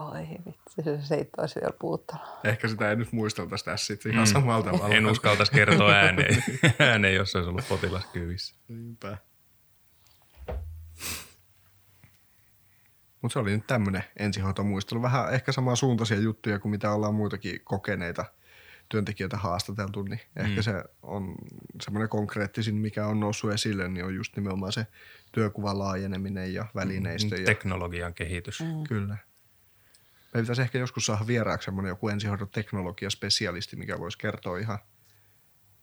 [0.00, 2.24] Oi vitsi, se siitä olisi vielä puuttunut.
[2.44, 4.32] Ehkä sitä ei nyt muisteltaisi tässä sitten ihan mm.
[4.32, 4.94] samalta tavalla.
[4.94, 6.44] En uskaltaisi kertoa ääneen,
[6.78, 8.54] ääneen jos olisi ollut potilas kyvissä.
[8.68, 9.18] Niinpä.
[13.26, 15.02] Mutta se oli nyt tämmöinen ensihoitomuistelu.
[15.02, 18.24] Vähän ehkä samaa suuntaisia juttuja kuin mitä ollaan muitakin kokeneita
[18.88, 20.44] työntekijöitä haastateltu, niin mm.
[20.44, 21.34] ehkä se on
[21.82, 24.86] semmoinen konkreettisin, mikä on noussut esille, niin on just nimenomaan se
[25.32, 27.34] työkuvan laajeneminen ja välineistö.
[27.34, 27.46] Mm, ja...
[27.46, 28.60] Teknologian kehitys.
[28.60, 28.84] Mm.
[28.88, 29.16] Kyllä.
[30.34, 34.78] Me pitäisi ehkä joskus saada vieraaksi semmoinen joku ensihoidon teknologiaspesialisti, mikä voisi kertoa ihan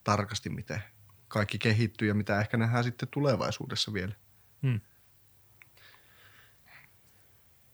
[0.04, 0.84] tarkasti, miten
[1.28, 4.14] kaikki kehittyy ja mitä ehkä nähdään sitten tulevaisuudessa vielä.
[4.62, 4.82] Mm.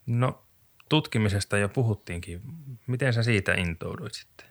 [0.10, 0.42] No
[0.90, 2.42] tutkimisesta jo puhuttiinkin.
[2.88, 4.48] Miten sä siitä intouduit sitten?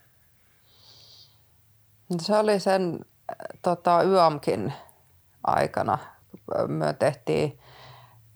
[2.20, 3.00] Se oli sen
[3.62, 4.72] tota, YAMkin
[5.44, 5.98] aikana.
[6.66, 7.58] Me tehtiin,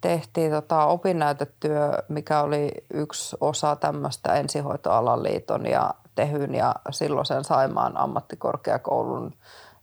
[0.00, 7.96] tehtiin tota, opinnäytetyö, mikä oli yksi osa tämmöistä ensihoitoalan liiton ja Tehyn ja silloisen Saimaan
[7.96, 9.34] ammattikorkeakoulun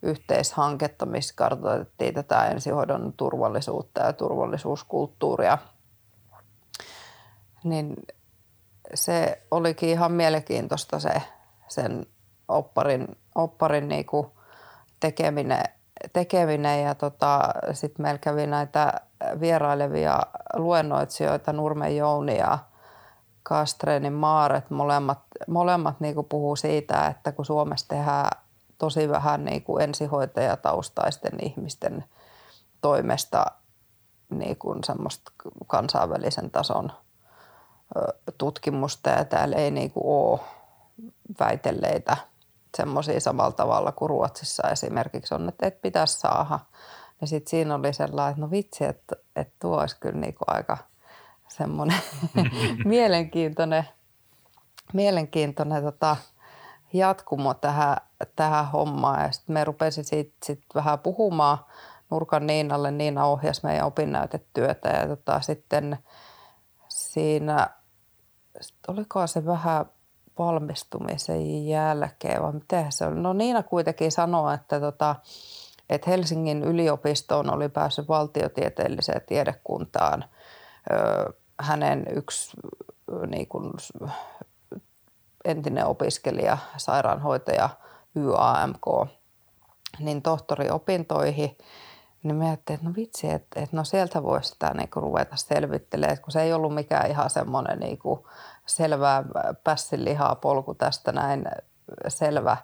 [0.02, 5.58] yhteishanketta, missä kartoitettiin tätä ensihoidon turvallisuutta ja turvallisuuskulttuuria–
[7.64, 7.96] niin
[8.94, 11.22] se olikin ihan mielenkiintoista se
[11.68, 12.06] sen
[12.48, 14.32] opparin, opparin niinku
[15.00, 15.64] tekeminen,
[16.14, 17.42] tekeminen ja tota,
[17.74, 18.94] sitten meillä kävi näitä
[19.40, 20.20] vierailevia
[20.56, 22.58] luennoitsijoita Nurmen Jouni ja
[23.44, 28.30] Kastreenin Maaret, molemmat, molemmat niinku puhuu siitä, että kun Suomessa tehdään
[28.78, 32.04] tosi vähän niin kuin ensihoitajataustaisten ihmisten
[32.82, 33.46] toimesta
[34.30, 35.32] niin kuin semmoista
[35.68, 36.92] kansainvälisen tason
[38.38, 40.40] tutkimusta ja täällä ei niin kuin ole
[41.40, 42.18] väitelleitä
[42.78, 46.60] semmoisia samalla tavalla kuin Ruotsissa esimerkiksi on, että et pitäisi saada.
[47.22, 50.56] Ja sitten siinä oli sellainen, että no vitsi, että, että tuo olisi kyllä niin kuin
[50.56, 50.78] aika
[51.48, 51.98] semmoinen
[52.86, 53.88] mielenkiintoinen,
[54.94, 56.18] mielenkiintoinen tota,
[56.94, 57.98] jatkumo tähän,
[58.36, 59.22] tähän hommaan.
[59.22, 61.58] Ja sitten me rupesin siitä sit vähän puhumaan
[62.10, 62.92] Nurkan Niinalle.
[62.92, 65.98] Niina ohjasi meidän opinnäytetyötä ja tota, sitten
[66.88, 67.70] siinä,
[68.88, 69.86] olikohan se vähän
[70.40, 73.16] valmistumisen jälkeen vai miten se oli?
[73.16, 75.16] No Niina kuitenkin sanoi, että, tota,
[75.90, 80.26] että Helsingin yliopistoon oli päässyt valtiotieteelliseen tiedekuntaan
[80.92, 82.58] ö, hänen yksi
[83.28, 83.74] niin kuin,
[85.46, 87.70] entinen opiskelija, sairaanhoitaja
[88.16, 89.12] YAMK,
[90.00, 91.58] niin tohtoriopintoihin,
[92.24, 95.36] niin mä ajattelin, että no vitsi, että, että no sieltä voisi sitä niin kuin ruveta
[95.36, 98.20] selvittelemään, kun se ei ollut mikään ihan semmoinen niin kuin
[98.66, 99.24] selvä
[99.64, 101.46] pässilihaa polku tästä näin
[102.08, 102.58] selvä,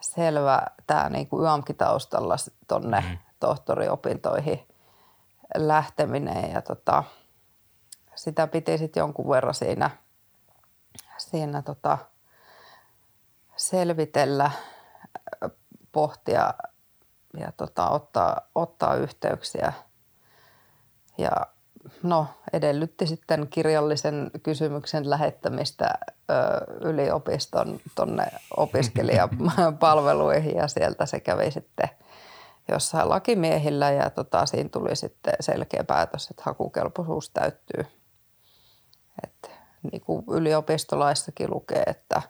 [0.00, 2.36] selvä tämä niin kuin YAMK-taustalla
[2.68, 3.18] tuonne mm.
[3.40, 4.68] tohtoriopintoihin
[5.56, 7.04] lähteminen ja tota,
[8.14, 9.90] sitä piti sitten jonkun verran siinä–
[11.18, 11.98] siinä tota,
[13.56, 14.50] selvitellä,
[15.92, 16.54] pohtia
[17.38, 19.72] ja tota, ottaa, ottaa yhteyksiä.
[21.18, 21.30] Ja
[22.02, 25.90] no, edellytti sitten kirjallisen kysymyksen lähettämistä
[26.30, 26.34] ö,
[26.80, 31.88] yliopiston tuonne opiskelijapalveluihin ja sieltä se kävi sitten
[32.68, 37.86] jossain lakimiehillä ja tota, siinä tuli sitten selkeä päätös, että hakukelpoisuus täyttyy.
[39.24, 39.48] Että
[39.92, 42.22] niin kuin yliopistolaissakin lukee, että,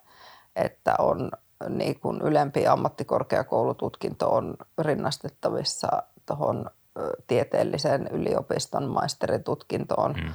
[0.57, 1.31] että on
[1.69, 6.71] niin kuin ylempi ammattikorkeakoulututkinto on rinnastettavissa tuohon
[7.27, 10.13] tieteellisen yliopiston maisteritutkintoon.
[10.13, 10.35] Mm.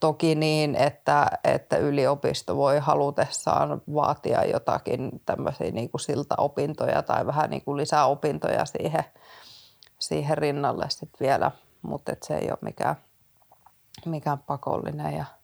[0.00, 7.50] Toki niin, että, että yliopisto voi halutessaan vaatia jotakin tämmöisiä niin kuin siltaopintoja tai vähän
[7.50, 9.04] niin kuin lisäopintoja siihen,
[9.98, 11.50] siihen rinnalle sitten vielä,
[11.82, 12.96] mutta se ei ole mikään,
[14.06, 15.24] mikään pakollinen ja–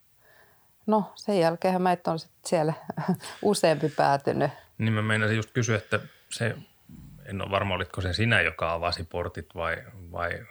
[0.87, 2.75] No sen jälkeen meitä on sitten siellä
[3.43, 4.51] useampi päätynyt.
[4.79, 6.57] Niin mä meinasin just kysyä, että se,
[7.27, 9.77] en ole varma olitko se sinä, joka avasi portit vai,
[10.13, 10.47] vai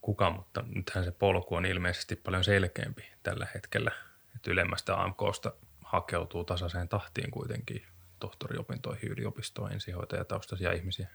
[0.00, 3.90] kuka, mutta nythän se polku on ilmeisesti paljon selkeämpi tällä hetkellä.
[4.36, 7.86] Että ylemmästä AMKsta hakeutuu tasaiseen tahtiin kuitenkin
[8.20, 11.08] tohtoriopintoihin yliopistoon ensihoitajataustaisia ihmisiä.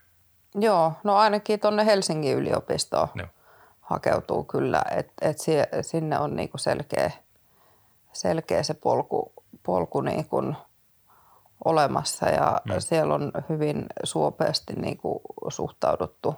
[0.56, 3.28] Joo, no ainakin tuonne Helsingin yliopistoon Joo.
[3.82, 5.38] hakeutuu kyllä, että et
[5.82, 7.12] sinne on niinku selkeä–
[8.14, 10.56] selkeä se polku, polku niin kuin
[11.66, 12.74] olemassa ja mm.
[12.80, 15.20] siellä on hyvin suopeasti niin kuin
[15.50, 16.36] suhtauduttu,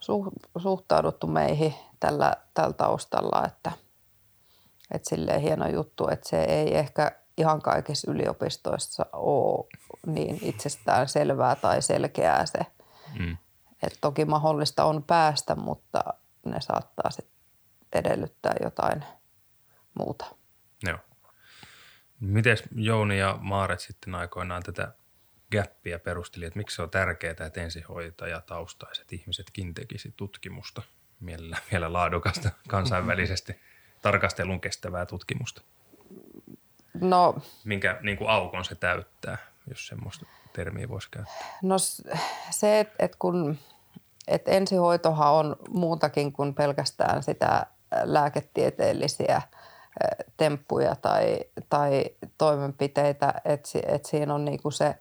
[0.00, 3.72] su, suhtauduttu meihin tällä, tällä taustalla, että,
[4.90, 9.66] että silleen hieno juttu, että se ei ehkä ihan kaikissa yliopistoissa ole
[10.06, 12.58] niin itsestään selvää tai selkeää se.
[13.18, 13.36] Mm.
[13.82, 16.04] että toki mahdollista on päästä, mutta
[16.44, 17.36] ne saattaa sitten
[17.92, 19.04] edellyttää jotain
[19.98, 20.26] muuta.
[20.82, 20.98] Joo.
[22.20, 24.92] Miten Jouni ja Maaret sitten aikoinaan tätä
[25.50, 27.50] gäppiä perusteli, että miksi se on tärkeää, että
[28.46, 30.82] taustaiset ihmisetkin tekisi tutkimusta,
[31.20, 33.60] mielellä vielä laadukasta kansainvälisesti
[34.02, 35.62] tarkastelun kestävää tutkimusta?
[37.00, 37.34] No,
[37.64, 41.58] Minkä niin kuin aukon se täyttää, jos semmoista termiä voisi käyttää?
[41.62, 41.76] No
[42.50, 43.58] se, että et kun
[44.28, 47.66] et ensihoitohan on muutakin kuin pelkästään sitä
[48.04, 49.42] lääketieteellisiä–
[50.36, 52.04] temppuja tai, tai
[52.38, 54.94] toimenpiteitä, että, että siinä on niin kuin se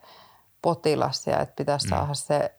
[0.61, 1.89] potilas ja että pitäisi mm.
[1.89, 2.53] saada se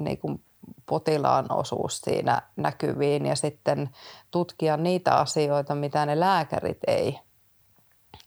[0.00, 0.44] niin kuin
[0.86, 3.90] potilaan osuus siinä näkyviin ja sitten
[4.30, 7.18] tutkia niitä asioita, mitä ne lääkärit ei,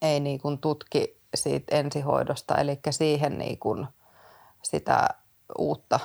[0.02, 3.88] ei niin kuin tutki siitä ensihoidosta, eli siihen niin kuin
[4.63, 5.10] sitä
[5.58, 6.00] uutta,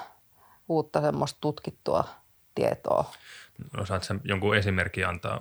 [0.68, 2.04] uutta semmoista tutkittua
[2.54, 3.04] tietoa.
[3.80, 5.40] Osaatko jonkun esimerkin antaa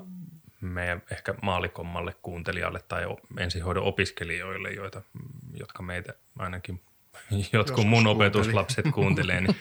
[0.61, 3.03] meidän ehkä maalikommalle kuuntelijalle tai
[3.37, 5.01] ensihoidon opiskelijoille, joita,
[5.53, 6.81] jotka meitä ainakin
[7.29, 9.55] jotkut Joskus mun opetuslapset kuuntelee, niin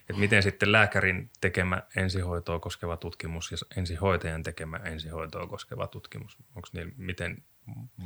[0.00, 6.68] että miten sitten lääkärin tekemä ensihoitoa koskeva tutkimus ja ensihoitajan tekemä ensihoitoa koskeva tutkimus, onko
[6.72, 7.42] niin, miten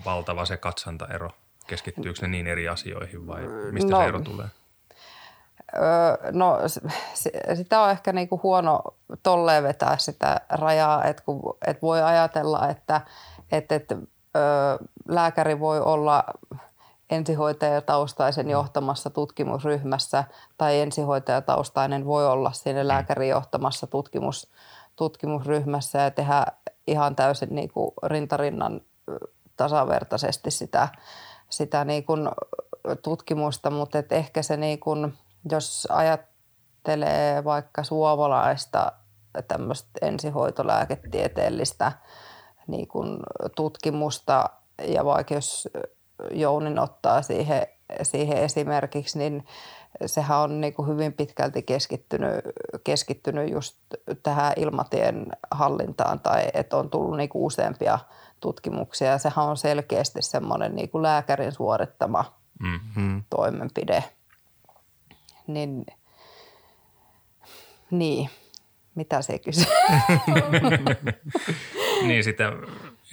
[0.04, 1.30] valtava se katsantaero,
[1.66, 4.46] keskittyykö ne niin eri asioihin vai mistä no, se ero tulee?
[6.32, 6.58] No
[7.54, 8.82] sitä on ehkä niinku huono
[9.22, 11.22] tolleen vetää sitä rajaa, että
[11.66, 13.00] et voi ajatella, että
[13.52, 13.98] et, et, ö,
[15.08, 16.24] lääkäri voi olla
[17.10, 20.24] ensihoitajataustaisen johtamassa tutkimusryhmässä
[20.58, 24.50] tai ensihoitajataustainen voi olla siinä lääkärin johtamassa tutkimus,
[24.96, 26.46] tutkimusryhmässä ja tehdä
[26.86, 28.80] ihan täysin niin kuin rintarinnan
[29.56, 30.88] tasavertaisesti sitä,
[31.48, 32.28] sitä niin kuin
[33.02, 35.18] tutkimusta, mutta et ehkä se niin kuin,
[35.50, 38.92] jos ajattelee vaikka suomalaista
[39.48, 41.92] tämmöistä ensihoitolääketieteellistä
[42.66, 43.18] niin kuin
[43.56, 44.50] tutkimusta
[44.82, 45.68] ja vaikka jos
[46.30, 47.66] Jounin ottaa siihen,
[48.02, 49.46] siihen esimerkiksi, niin
[50.06, 52.44] sehän on niin kuin hyvin pitkälti keskittynyt,
[52.84, 53.76] keskittynyt just
[54.22, 57.98] tähän ilmatien hallintaan tai että on tullut niin kuin useampia
[58.40, 59.10] tutkimuksia.
[59.10, 62.24] Ja sehän on selkeästi semmoinen niin kuin lääkärin suorittama
[62.62, 63.22] mm-hmm.
[63.30, 64.04] toimenpide.
[65.46, 65.86] Niin,
[67.90, 68.30] niin,
[68.94, 69.64] mitä se kysyy?
[72.08, 72.52] niin, sitä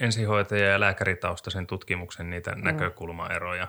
[0.00, 2.64] ensihoitaja- ja lääkäritaustaisen tutkimuksen niitä mm.
[2.64, 3.68] näkökulmaeroja.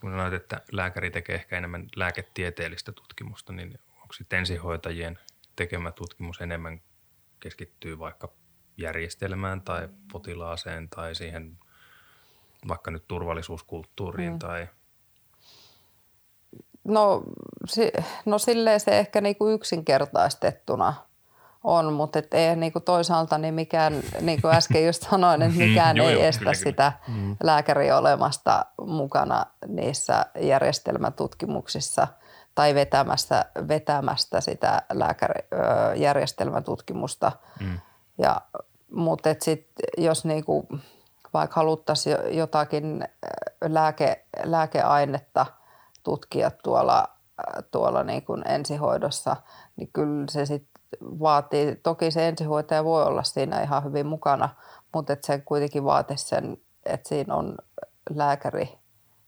[0.00, 5.18] Kun sanoit, että lääkäri tekee ehkä enemmän lääketieteellistä tutkimusta, niin onko sitten ensihoitajien
[5.56, 6.80] tekemä tutkimus enemmän
[7.40, 8.32] keskittyy vaikka
[8.76, 11.58] järjestelmään tai potilaaseen tai siihen
[12.68, 14.38] vaikka nyt turvallisuuskulttuuriin mm.
[14.38, 14.68] tai–
[16.84, 17.22] No,
[17.66, 17.92] si,
[18.24, 20.94] no silleen se ehkä niinku yksinkertaistettuna
[21.64, 26.00] on, mutta et ei niinku toisaalta niin mikään, niin kuin äsken just sanoin, että mikään
[26.00, 27.36] ei joo, estä kyllä, sitä kyllä.
[27.42, 32.08] lääkäri olemasta mukana niissä järjestelmätutkimuksissa
[32.54, 37.32] tai vetämästä, vetämästä sitä lääkärijärjestelmätutkimusta.
[37.60, 37.78] Mm.
[38.18, 38.40] Ja,
[38.90, 39.66] mutta et sit,
[39.98, 40.68] jos niinku,
[41.34, 43.08] vaikka haluttaisiin jotakin
[43.62, 45.46] lääke, lääkeainetta–
[46.02, 47.08] tutkia tuolla,
[47.70, 49.36] tuolla niin kuin ensihoidossa,
[49.76, 54.48] niin kyllä se sitten vaatii, toki se ensihoitaja voi olla siinä ihan hyvin mukana,
[54.94, 57.54] mutta että se kuitenkin vaatii sen, että siinä on
[58.10, 58.78] lääkäri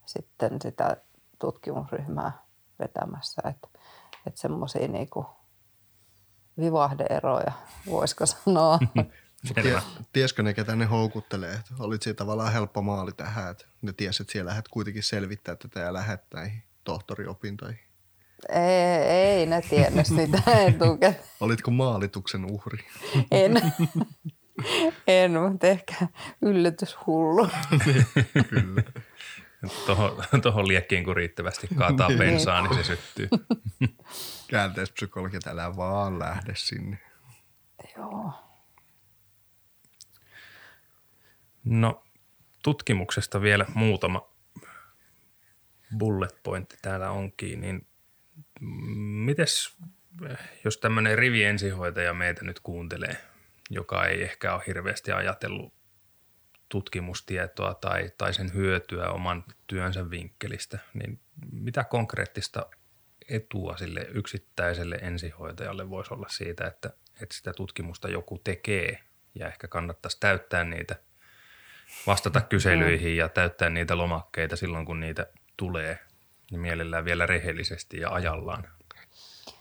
[0.06, 0.96] sitten sitä
[1.38, 2.32] tutkimusryhmää
[2.78, 3.68] vetämässä, että,
[4.26, 5.08] että semmoisia niin
[6.58, 7.52] vivahdeeroja,
[7.90, 8.78] voisiko sanoa.
[9.62, 11.59] Ties, tiesikö ne, ketä ne houkuttelee?
[11.78, 15.80] Olit siitä tavallaan helppo maali tähän, että ne tiesi, että siellä lähdet kuitenkin selvittää tätä
[15.80, 17.80] ja lähdet näihin tohtoriopintoihin.
[18.48, 21.24] Ei, ei ne tiennyt sitä etukäteen.
[21.40, 22.78] Olitko maalituksen uhri?
[23.30, 23.72] En.
[25.07, 25.94] En, mutta ehkä
[26.42, 27.48] yllätyshullu.
[28.50, 28.83] Kyllä.
[29.87, 33.28] Tuohon, tuohon liekkiin kun riittävästi kaataa bensaa, niin se syttyy.
[34.48, 36.98] Käänteispsykologit, älä vaan lähde sinne.
[37.96, 38.33] Joo.
[41.64, 42.05] No
[42.62, 44.35] tutkimuksesta vielä muutama
[45.98, 47.87] bullet pointti täällä onkin, niin
[49.24, 49.77] mites
[50.64, 53.16] jos tämmöinen rivi ensihoitaja meitä nyt kuuntelee,
[53.70, 55.74] joka ei ehkä ole hirveästi ajatellut
[56.68, 61.20] tutkimustietoa tai, tai sen hyötyä oman työnsä vinkkelistä, niin
[61.53, 62.66] mitä konkreettista
[63.29, 66.90] etua sille yksittäiselle ensihoitajalle voisi olla siitä, että,
[67.22, 68.98] että sitä tutkimusta joku tekee
[69.35, 70.96] ja ehkä kannattaisi täyttää niitä–
[72.07, 75.99] vastata kyselyihin ja täyttää niitä lomakkeita silloin, kun niitä tulee,
[76.51, 78.68] niin mielellään vielä rehellisesti ja ajallaan.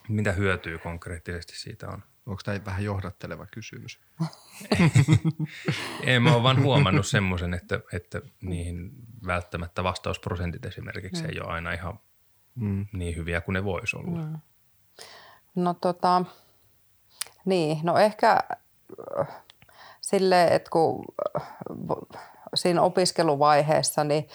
[0.10, 2.04] Mitä hyötyä konkreettisesti siitä on?
[2.26, 4.00] Onko tämä vähän johdatteleva kysymys?
[6.04, 8.92] Ei, mä oon vaan huomannut semmoisen, että, että niihin
[9.26, 11.30] välttämättä vastausprosentit esimerkiksi mm.
[11.30, 12.00] ei ole aina ihan
[12.56, 12.86] mm.
[12.94, 14.22] niin hyviä kuin ne voisi olla.
[14.22, 14.40] Mm.
[15.56, 16.26] No tota,
[17.46, 18.44] niin, no ehkä
[20.04, 21.06] sille, että kun
[21.38, 21.48] äh,
[22.56, 24.28] siinä opiskeluvaiheessa niin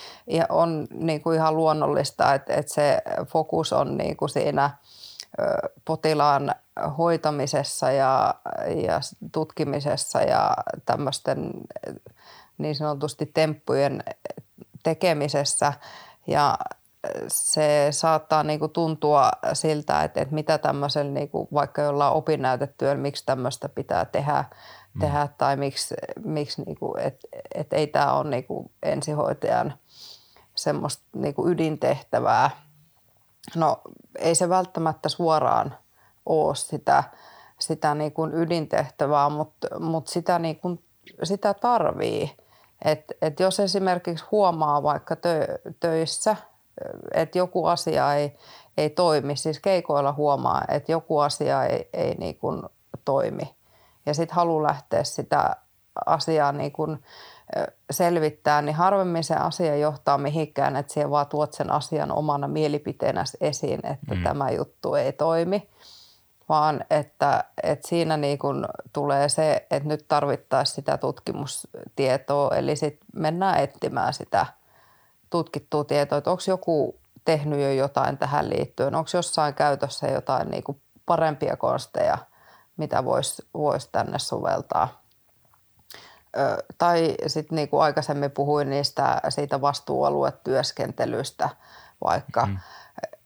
[0.48, 4.70] on niin kuin ihan luonnollista, että, että se fokus on niin kuin siinä
[5.84, 6.54] potilaan
[6.98, 8.34] hoitamisessa ja,
[8.86, 9.00] ja
[9.32, 11.50] tutkimisessa ja tämmöisten
[12.58, 14.04] niin sanotusti temppujen
[14.82, 15.72] tekemisessä.
[16.26, 16.58] Ja
[17.28, 23.02] se saattaa niin kuin tuntua siltä, että, että mitä tämmöisellä niin kuin vaikka jollain opinnäytetyöllä,
[23.02, 24.44] miksi tämmöistä pitää tehdä–
[24.98, 25.00] Mm.
[25.00, 29.74] tehdä tai miksi, miksi niinku, että et ei tämä ole niinku ensihoitajan
[30.54, 32.50] semmoista niinku ydintehtävää.
[33.56, 33.80] No
[34.18, 35.74] ei se välttämättä suoraan
[36.26, 37.04] ole sitä,
[37.58, 40.78] sitä niinku ydintehtävää, mutta mut sitä, niinku,
[41.22, 42.36] sitä tarvii.
[42.84, 46.36] Et, et jos esimerkiksi huomaa vaikka tö, töissä,
[47.14, 48.36] että joku asia ei,
[48.76, 52.62] ei toimi, siis keikoilla huomaa, että joku asia ei, ei niin kuin
[53.04, 53.57] toimi,
[54.08, 55.56] ja sitten halu lähteä sitä
[56.06, 56.98] asiaa niin kun
[57.90, 63.24] selvittää, niin harvemmin se asia johtaa mihinkään, että siihen vaan tuot sen asian omana mielipiteenä
[63.40, 64.22] esiin, että mm.
[64.22, 65.68] tämä juttu ei toimi,
[66.48, 73.08] vaan että, että siinä niin kun tulee se, että nyt tarvittaisiin sitä tutkimustietoa, eli sitten
[73.16, 74.46] mennään etsimään sitä
[75.30, 80.62] tutkittua tietoa, että onko joku tehnyt jo jotain tähän liittyen, onko jossain käytössä jotain niin
[80.62, 82.18] kuin parempia konsteja,
[82.78, 85.02] mitä voisi vois tänne soveltaa.
[86.36, 91.48] Ö, tai sitten niin kuin aikaisemmin puhuin niistä siitä vastuualuetyöskentelystä
[92.04, 92.58] vaikka, mm.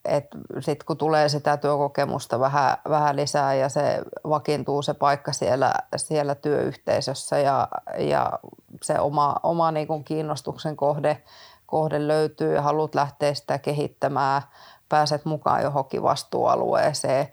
[0.04, 5.74] että sitten kun tulee sitä työkokemusta vähän, vähän lisää ja se vakiintuu se paikka siellä,
[5.96, 8.38] siellä työyhteisössä ja, ja
[8.82, 11.22] se oma, oma niin kuin kiinnostuksen kohde,
[11.66, 14.42] kohde löytyy ja haluat lähteä sitä kehittämään,
[14.88, 17.28] pääset mukaan johonkin vastuualueeseen,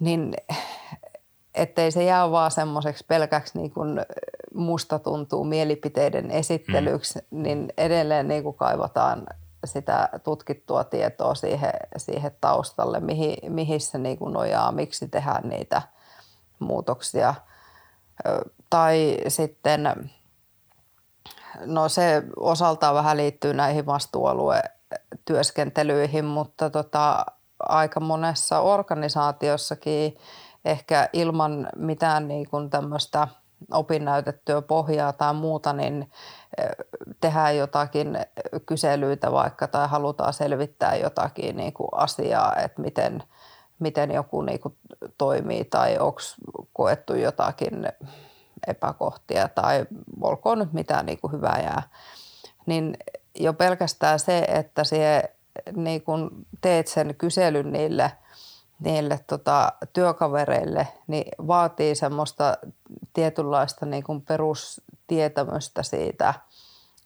[0.00, 0.34] niin
[1.54, 4.00] ettei se jää vaan semmoiseksi pelkäksi niin kuin
[4.54, 7.42] musta tuntuu mielipiteiden esittelyksi, mm.
[7.42, 9.26] niin edelleen niin kuin kaivataan
[9.64, 15.82] sitä tutkittua tietoa siihen, siihen taustalle, mihin, mihin se niin kuin nojaa, miksi tehdään niitä
[16.58, 17.34] muutoksia.
[18.70, 20.10] Tai sitten,
[21.66, 27.26] no se osaltaan vähän liittyy näihin vastuualuetyöskentelyihin, mutta tota,
[27.58, 30.16] aika monessa organisaatiossakin
[30.64, 33.28] ehkä ilman mitään niin kuin tämmöistä
[33.72, 36.10] opinnäytettyä pohjaa tai muuta, niin
[37.20, 38.18] tehdään jotakin
[38.66, 43.22] kyselyitä vaikka tai halutaan selvittää jotakin niin kuin asiaa, että miten,
[43.78, 44.76] miten joku niin kuin
[45.18, 46.20] toimii tai onko
[46.72, 47.88] koettu jotakin
[48.66, 49.86] epäkohtia tai
[50.20, 51.82] olkoon nyt mitään niin kuin hyvää jää.
[52.66, 52.96] Niin
[53.34, 55.22] jo pelkästään se, että siihen
[55.76, 58.12] niin kuin teet sen kyselyn niille,
[58.80, 62.56] niille tota, työkavereille, niin vaatii semmoista
[63.12, 66.34] tietynlaista niin kuin perustietämystä siitä,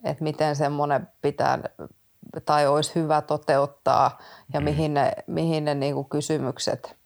[0.04, 1.58] että miten semmoinen pitää
[2.44, 4.18] tai olisi hyvä toteuttaa
[4.52, 4.64] ja mm.
[4.64, 6.96] mihin ne, mihin ne niin kuin kysymykset,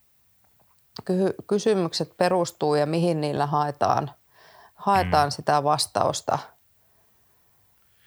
[1.05, 4.11] ky, kysymykset perustuu ja mihin niillä haetaan,
[4.75, 5.33] haetaan mm.
[5.33, 6.39] sitä vastausta–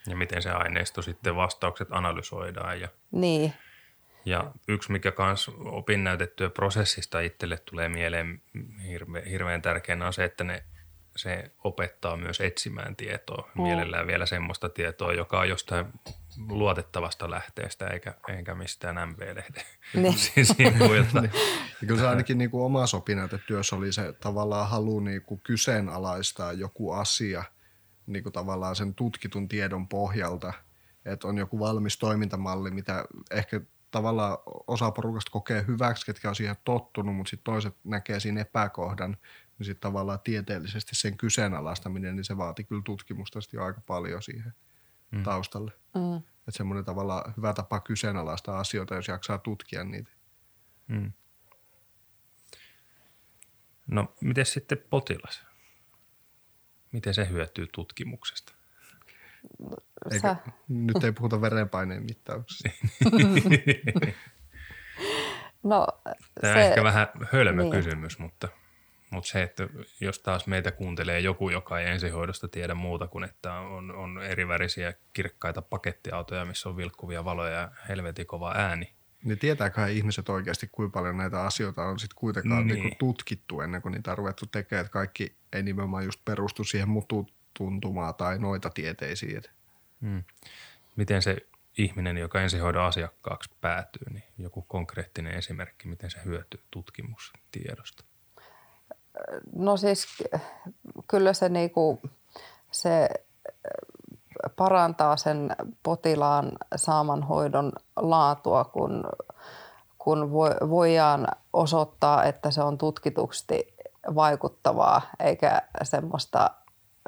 [0.07, 2.81] ja miten se aineisto sitten vastaukset analysoidaan.
[2.81, 3.53] Ja, niin.
[4.25, 8.41] Ja yksi, mikä myös opinnäytettyä prosessista itselle tulee mieleen
[8.87, 10.63] hirve, hirveän tärkeänä on se, että ne,
[11.15, 13.49] se opettaa myös etsimään tietoa.
[13.55, 13.61] Mm.
[13.61, 15.85] Mielellään vielä semmoista tietoa, joka on jostain
[16.49, 19.63] luotettavasta lähteestä eikä, eikä mistään MV-lehden
[19.93, 20.15] niin.
[20.45, 21.21] sivuilta.
[21.21, 21.31] niin.
[21.79, 26.91] kyllä se ainakin niin kuin omassa opinnäytetyössä oli se tavallaan halu niin kuin kyseenalaistaa joku
[26.91, 27.43] asia–
[28.07, 30.53] niin kuin tavallaan sen tutkitun tiedon pohjalta,
[31.05, 33.61] että on joku valmis toimintamalli, mitä ehkä
[33.95, 34.37] tavallaan
[34.67, 39.17] osa porukasta kokee hyväksi, ketkä on siihen tottunut, mutta sitten toiset näkee siinä epäkohdan,
[39.59, 44.53] niin sitten tavallaan tieteellisesti sen kyseenalaistaminen, niin se vaati kyllä tutkimusta jo aika paljon siihen
[45.11, 45.23] mm.
[45.23, 45.71] taustalle.
[45.95, 46.17] Mm.
[46.17, 50.11] Että semmoinen tavallaan hyvä tapa kyseenalaistaa asioita, jos jaksaa tutkia niitä.
[50.87, 51.11] Mm.
[53.87, 55.45] No, miten sitten potilas?
[56.91, 58.53] Miten se hyötyy tutkimuksesta?
[60.11, 60.35] Eikä,
[60.67, 62.69] nyt ei puhuta verenpaineen mittauksesta.
[65.63, 65.87] no,
[66.41, 67.71] Tämä se, on ehkä vähän hölmö niin.
[67.71, 68.47] kysymys, mutta,
[69.09, 69.67] mutta se, että
[70.01, 74.93] jos taas meitä kuuntelee joku, joka ei ensihoidosta tiedä muuta kuin, että on, on erivärisiä
[75.13, 80.99] kirkkaita pakettiautoja, missä on vilkkuvia valoja ja helvetin kova ääni, niin tietääköhän ihmiset oikeasti, kuinka
[80.99, 82.83] paljon näitä asioita on sitten kuitenkaan niin.
[82.83, 86.89] Niin tutkittu ennen kuin niitä on ruvettu tekemään, että kaikki ei nimenomaan just perustu siihen
[87.59, 89.41] mututuntumaan tai noita tieteisiin.
[90.01, 90.23] Hmm.
[90.95, 91.37] Miten se
[91.77, 98.03] ihminen, joka ensihoidon asiakkaaksi päätyy, niin joku konkreettinen esimerkki, miten se hyötyy tutkimustiedosta?
[99.55, 100.23] No siis
[101.07, 102.01] kyllä se, niinku,
[102.71, 103.09] se
[104.55, 109.03] parantaa sen potilaan saaman hoidon laatua, kun,
[109.97, 110.31] kun
[110.69, 113.75] voidaan osoittaa, että se on tutkitusti
[114.15, 116.51] vaikuttavaa, eikä semmoista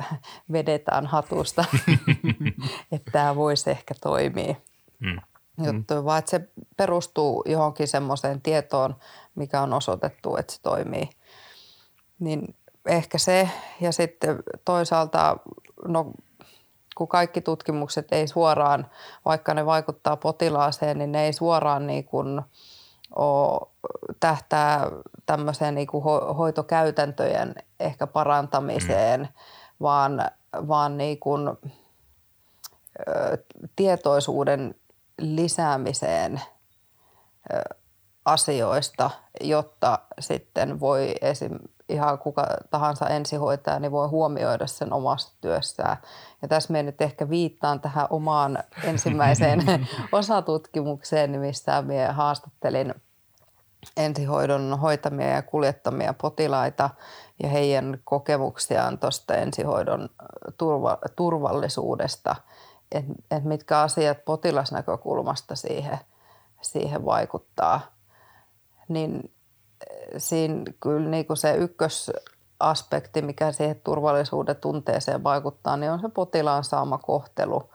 [0.52, 1.66] vedetään hatusta,
[2.92, 4.56] että tämä voisi ehkä toimia.
[5.00, 5.20] Mm.
[5.66, 8.96] Juttu, vaan että se perustuu johonkin semmoiseen tietoon,
[9.36, 11.10] mikä on osoitettu, että se toimii.
[12.20, 13.50] Niin ehkä se
[13.82, 15.38] ja sitten toisaalta
[15.88, 16.12] no
[16.98, 18.88] kun kaikki tutkimukset ei suoraan,
[19.26, 22.42] vaikka ne vaikuttaa potilaaseen, niin ne ei suoraan niin kuin
[23.16, 23.68] ole,
[24.20, 24.92] tähtää
[25.26, 26.04] tämmöiseen niin kuin
[26.38, 29.28] hoitokäytäntöjen ehkä parantamiseen, mm.
[29.82, 30.32] Vaan,
[30.68, 33.38] vaan niin kuin, ö,
[33.76, 34.76] tietoisuuden
[35.22, 36.42] lisäämiseen
[37.54, 37.76] ö,
[38.26, 39.10] asioista,
[39.42, 41.60] jotta sitten voi esim
[41.90, 45.98] ihan kuka tahansa ensihoitaja niin voi huomioida sen omassa työssään.
[46.42, 49.60] Ja tässä me nyt ehkä viittaan tähän omaan ensimmäiseen
[50.12, 52.94] osatutkimukseen, missä minä haastattelin
[53.98, 56.90] ensihoidon hoitamia ja kuljettamia potilaita
[57.44, 60.10] ja heidän kokemuksiaan tuosta ensihoidon
[60.58, 62.36] turva, turvallisuudesta.
[62.92, 66.00] että et mitkä asiat potilasnäkökulmasta siihen,
[66.62, 67.82] siihen vaikuttaa,
[68.88, 69.32] niin
[70.18, 76.64] siinä kyllä niin kuin se ykkösaspekti, mikä siihen turvallisuuden tunteeseen vaikuttaa, niin on se potilaan
[76.64, 77.70] saama kohtelu.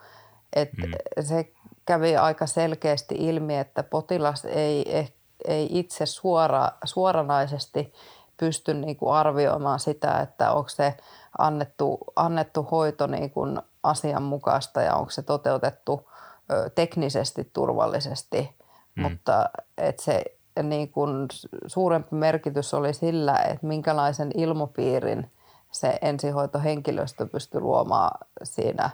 [0.55, 0.91] Et mm.
[1.23, 1.51] Se
[1.85, 5.13] kävi aika selkeästi ilmi, että potilas ei, eh,
[5.47, 7.93] ei itse suora, suoranaisesti
[8.37, 10.97] pysty niin kuin arvioimaan sitä, että onko se
[11.37, 16.09] annettu, annettu hoito niin kuin asianmukaista ja onko se toteutettu
[16.51, 18.55] ö, teknisesti turvallisesti.
[18.95, 19.01] Mm.
[19.03, 20.23] Mutta että se
[20.63, 21.27] niin kuin
[21.67, 25.31] suurempi merkitys oli sillä, että minkälaisen ilmopiirin
[25.71, 28.89] se ensihoitohenkilöstö pystyi luomaan siinä,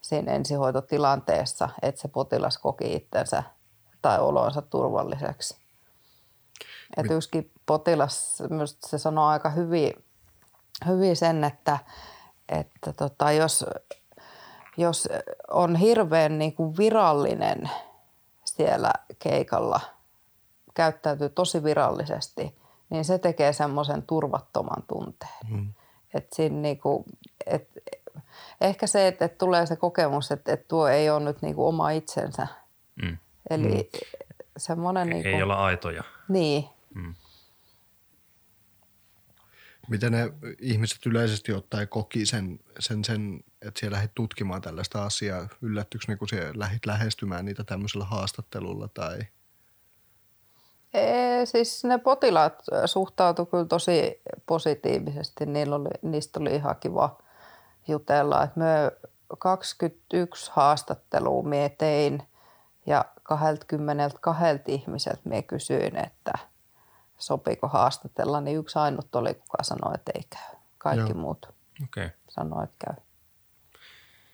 [0.00, 3.42] siinä ensihoitotilanteessa, että se potilas koki itsensä
[4.02, 5.59] tai olonsa turvalliseksi.
[6.96, 8.42] Että yksikin potilas,
[8.86, 9.92] se sanoo aika hyvin,
[10.86, 11.78] hyvin sen, että,
[12.48, 13.66] että tota, jos,
[14.76, 15.08] jos
[15.50, 17.70] on hirveän niin kuin virallinen
[18.44, 19.80] siellä keikalla–
[20.74, 22.54] käyttäytyy tosi virallisesti,
[22.90, 25.46] niin se tekee semmoisen turvattoman tunteen.
[25.50, 25.72] Mm.
[26.14, 27.04] Et siinä niinku,
[27.46, 27.68] et,
[28.60, 31.90] ehkä se, että et tulee se kokemus, että et tuo ei ole nyt niinku oma
[31.90, 32.46] itsensä.
[33.02, 33.18] Mm.
[33.50, 33.98] Eli mm.
[34.56, 35.08] semmoinen...
[35.08, 36.04] Ei, niinku, ei olla aitoja.
[36.28, 36.68] Niin.
[36.94, 37.14] Mm.
[39.88, 45.48] Miten ne ihmiset yleisesti ottaen koki sen, sen, sen että siellä lähdit tutkimaan tällaista asiaa?
[45.62, 49.18] Yllättyykö ne, kun siellä lähdit lähestymään niitä tämmöisellä haastattelulla tai–
[50.94, 55.46] ei, siis ne potilaat suhtautuivat kyllä tosi positiivisesti.
[55.46, 57.18] Niillä oli, niistä oli ihan kiva
[57.88, 58.42] jutella.
[58.42, 58.66] Et me
[59.38, 62.22] 21 haastattelua mie tein
[62.86, 66.32] ja 22 ihmiseltä mie kysyin, että
[67.20, 70.60] sopiko haastatella, niin yksi ainut oli, kuka sanoi, että ei käy.
[70.78, 71.20] Kaikki Joo.
[71.20, 71.46] muut
[71.84, 72.10] okay.
[72.28, 73.04] sanoi, että käy.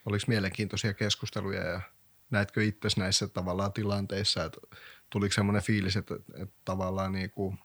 [0.05, 1.81] Oliko mielenkiintoisia keskusteluja ja
[2.29, 4.59] näetkö itse näissä tavallaan tilanteissa, että
[5.09, 7.59] tuliko semmoinen fiilis, että, että tavallaan niin kuin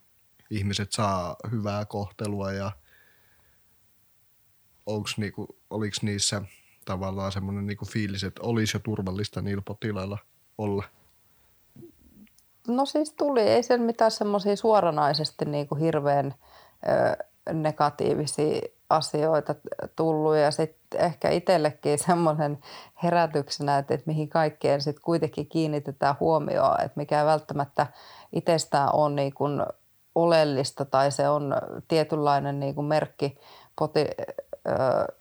[0.51, 2.73] ihmiset saa hyvää kohtelua ja
[4.87, 6.43] onks niinku, oliko niissä
[6.85, 10.19] tavallaan semmoinen niinku fiilis, että olisi jo turvallista niillä potilailla
[10.59, 10.85] olla?
[12.69, 16.35] No siis tuli, ei sen mitään semmoisia suoranaisesti niinku hirveän
[16.89, 18.61] ö, negatiivisia
[18.91, 19.55] asioita
[19.97, 20.37] tullut.
[20.37, 22.59] Ja sitten ehkä itsellekin semmoinen
[23.03, 27.87] herätyksenä, että, että mihin kaikkeen sitten kuitenkin kiinnitetään huomioon, että mikä ei välttämättä
[28.33, 29.63] itsestään on niin kuin
[30.15, 31.55] oleellista tai se on
[31.89, 33.39] tietynlainen niin kuin merkki
[33.79, 34.07] poti,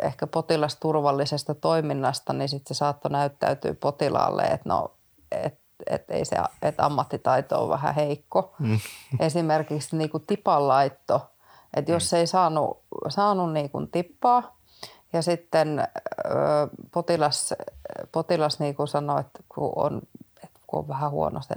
[0.04, 4.92] ehkä potilasturvallisesta toiminnasta, niin sitten se saattoi näyttäytyä potilaalle, että no,
[5.32, 8.56] et, et ei se, että ammattitaito on vähän heikko.
[8.60, 8.80] Mm.
[9.20, 11.22] Esimerkiksi niin kuin tipanlaitto–
[11.74, 12.18] että jos mm.
[12.18, 14.58] ei saanut, saanut niin kuin tippaa
[15.14, 15.84] ja sitten ö,
[16.92, 17.54] potilas,
[18.12, 20.02] potilas niin kuin sanoi, että kun on,
[20.44, 21.56] että kun on vähän huono se,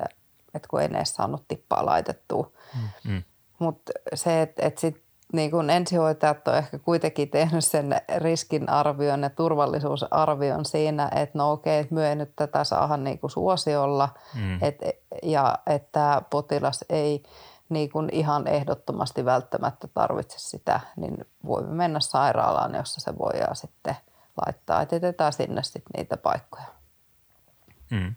[0.54, 2.50] että kun ei edes saanut tippaa laitettua.
[2.74, 3.12] Mm.
[3.12, 3.22] mm.
[3.58, 5.03] Mutta se, että, että sitten
[5.34, 11.78] niin kuin ensihoitajat on ehkä kuitenkin tehnyt sen riskinarvion ja turvallisuusarvion siinä, että no okei,
[11.78, 14.58] että myö nyt tätä saada niin kuin suosiolla mm.
[14.62, 14.78] et,
[15.22, 17.22] ja että potilas ei–
[17.68, 23.96] niin kuin ihan ehdottomasti välttämättä tarvitse sitä, niin voimme mennä sairaalaan, jossa se voidaan sitten
[24.46, 24.82] laittaa.
[24.82, 26.66] Et jätetään sinne sitten niitä paikkoja.
[27.90, 28.14] Mm.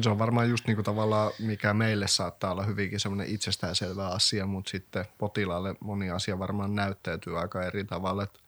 [0.00, 4.46] Se on varmaan just niin kuin tavallaan, mikä meille saattaa olla hyvinkin semmoinen itsestäänselvä asia,
[4.46, 8.22] mutta sitten potilaalle moni asia varmaan näyttäytyy aika eri tavalla.
[8.22, 8.40] Että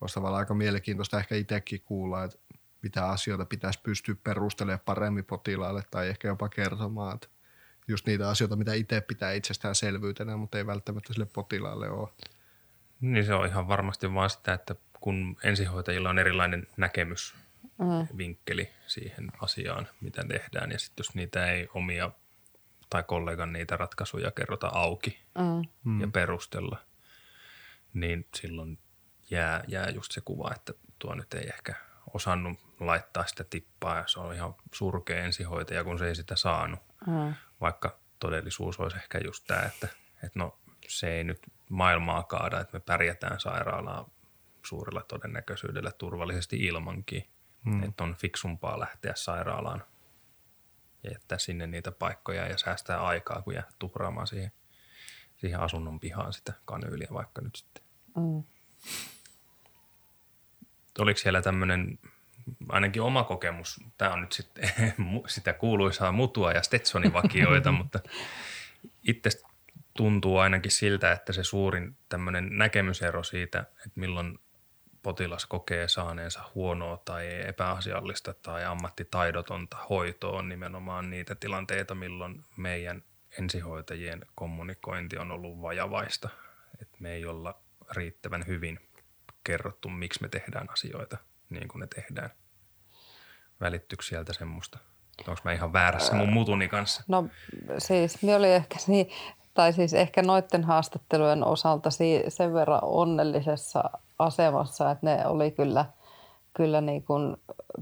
[0.00, 2.38] olisi tavallaan aika mielenkiintoista ehkä itsekin kuulla, että
[2.82, 7.28] mitä asioita pitäisi pystyä perustelemaan paremmin potilaalle tai ehkä jopa kertomaan, että
[7.88, 12.08] just niitä asioita, mitä itse pitää itsestäänselvyytenä, mutta ei välttämättä sille potilaalle ole.
[13.00, 17.34] Niin se on ihan varmasti vaan sitä, että kun ensihoitajilla on erilainen näkemys,
[17.78, 18.18] mm.
[18.18, 20.70] vinkkeli siihen asiaan, mitä tehdään.
[20.70, 22.10] Ja sitten jos niitä ei omia
[22.90, 25.18] tai kollegan niitä ratkaisuja kerrota auki
[25.84, 26.00] mm.
[26.00, 26.78] ja perustella,
[27.94, 28.78] niin silloin
[29.30, 31.74] jää, jää just se kuva, että tuo nyt ei ehkä
[32.14, 36.80] osannut laittaa sitä tippaa ja se on ihan surkea ensihoitaja, kun se ei sitä saanut.
[37.06, 39.88] Mm vaikka todellisuus olisi ehkä just tämä, että,
[40.24, 40.58] että no
[40.88, 44.10] se ei nyt maailmaa kaada, että me pärjätään sairaalaa
[44.66, 47.28] suurella todennäköisyydellä turvallisesti ilmankin.
[47.64, 47.82] Hmm.
[47.82, 49.84] Että on fiksumpaa lähteä sairaalaan
[51.02, 54.52] ja jättää sinne niitä paikkoja ja säästää aikaa, kun jää tuhraamaan siihen,
[55.36, 57.84] siihen asunnon pihaan sitä kanyyliä vaikka nyt sitten.
[58.20, 58.44] Hmm.
[60.98, 61.98] Oliko siellä tämmöinen
[62.68, 64.70] ainakin oma kokemus, tämä on nyt sitten
[65.26, 68.00] sitä kuuluisaa mutua ja Stetsonin vakioita, mutta
[69.08, 69.30] itse
[69.96, 74.38] tuntuu ainakin siltä, että se suurin tämmöinen näkemysero siitä, että milloin
[75.02, 83.02] potilas kokee saaneensa huonoa tai epäasiallista tai ammattitaidotonta hoitoa on nimenomaan niitä tilanteita, milloin meidän
[83.38, 86.28] ensihoitajien kommunikointi on ollut vajavaista.
[86.82, 88.80] Että me ei olla riittävän hyvin
[89.44, 91.16] kerrottu, miksi me tehdään asioita
[91.50, 92.30] niin kuin ne tehdään.
[93.60, 94.78] Välittyykö sieltä semmoista?
[95.28, 97.04] Onko mä ihan väärässä mun mutuni kanssa?
[97.08, 97.28] No
[97.78, 99.10] siis me oli ehkä niin,
[99.54, 101.90] tai siis ehkä noiden haastattelujen osalta
[102.28, 105.84] sen verran onnellisessa asemassa, että ne oli kyllä,
[106.54, 107.36] kyllä niin kuin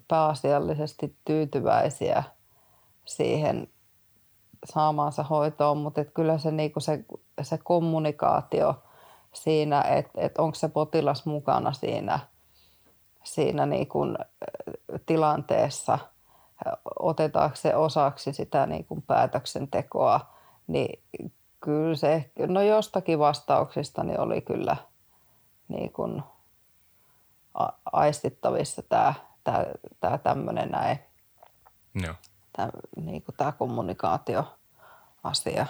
[0.08, 2.22] pääasiallisesti tyytyväisiä
[3.04, 3.68] siihen
[4.64, 7.04] saamaansa hoitoon, mutta kyllä se, niin kuin se,
[7.42, 8.82] se kommunikaatio
[9.32, 12.18] siinä, että, että onko se potilas mukana siinä,
[13.24, 14.18] siinä niin kuin
[15.06, 15.98] tilanteessa,
[17.00, 20.20] otetaanko se osaksi sitä niin kuin päätöksentekoa,
[20.66, 21.02] niin
[21.60, 24.76] kyllä se, no jostakin vastauksista niin oli kyllä
[25.68, 26.22] niin kuin
[27.92, 29.66] aistittavissa tämä, tämä,
[30.00, 30.98] tämä tämmöinen näin,
[31.94, 32.14] Joo.
[32.52, 35.66] tämä, niin kuin tämä kommunikaatioasia.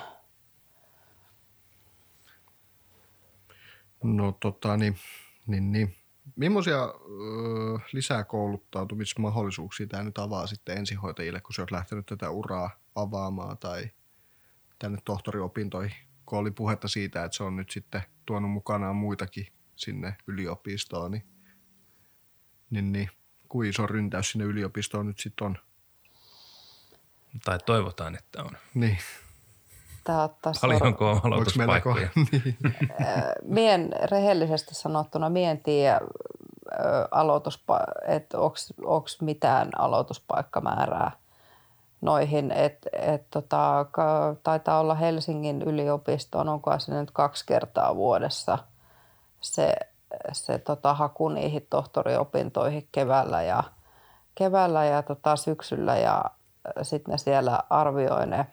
[4.03, 4.97] No tota niin,
[5.47, 5.95] niin, niin.
[6.37, 6.95] Millaisia ö,
[7.93, 13.91] lisäkouluttautumismahdollisuuksia tämä nyt avaa sitten ensihoitajille, kun sä oot lähtenyt tätä uraa avaamaan tai
[14.81, 20.17] tänne tohtoriopintoihin, kun oli puhetta siitä, että se on nyt sitten tuonut mukanaan muitakin sinne
[20.27, 21.25] yliopistoon, niin,
[22.71, 23.11] niin, niin
[23.49, 25.59] kuin iso ryntäys sinne yliopistoon nyt sitten on?
[27.45, 28.51] Tai toivotaan, että on.
[28.75, 28.99] Niin.
[30.05, 30.29] Tämä
[30.61, 32.09] Paljonko on aloituspaikkoja?
[32.33, 32.57] niin.
[33.43, 36.01] mien rehellisesti sanottuna, mien tiedä,
[37.11, 41.20] aloituspa- että onko mitään aloituspaikkamäärää
[42.01, 42.53] noihin.
[42.53, 43.87] Et, et tota,
[44.43, 48.59] taitaa olla Helsingin yliopistoon, onko se nyt kaksi kertaa vuodessa
[49.41, 49.75] se,
[50.33, 53.63] se tota, haku niihin tohtoriopintoihin keväällä ja,
[54.35, 56.25] keväällä ja tota, syksyllä ja
[56.83, 58.47] sitten ne siellä arvioi ne,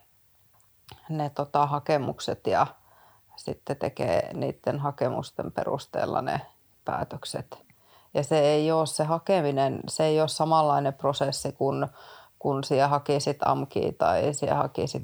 [1.10, 2.68] ne tota, hakemukset ja
[3.36, 6.42] sitten tekee niiden hakemusten perusteella ne
[6.86, 7.68] päätökset.
[8.14, 11.88] Ja se ei ole se hakeminen, se ei ole samanlainen prosessi kuin
[12.48, 15.04] kun siellä hakisit AMKia tai siellä hakisit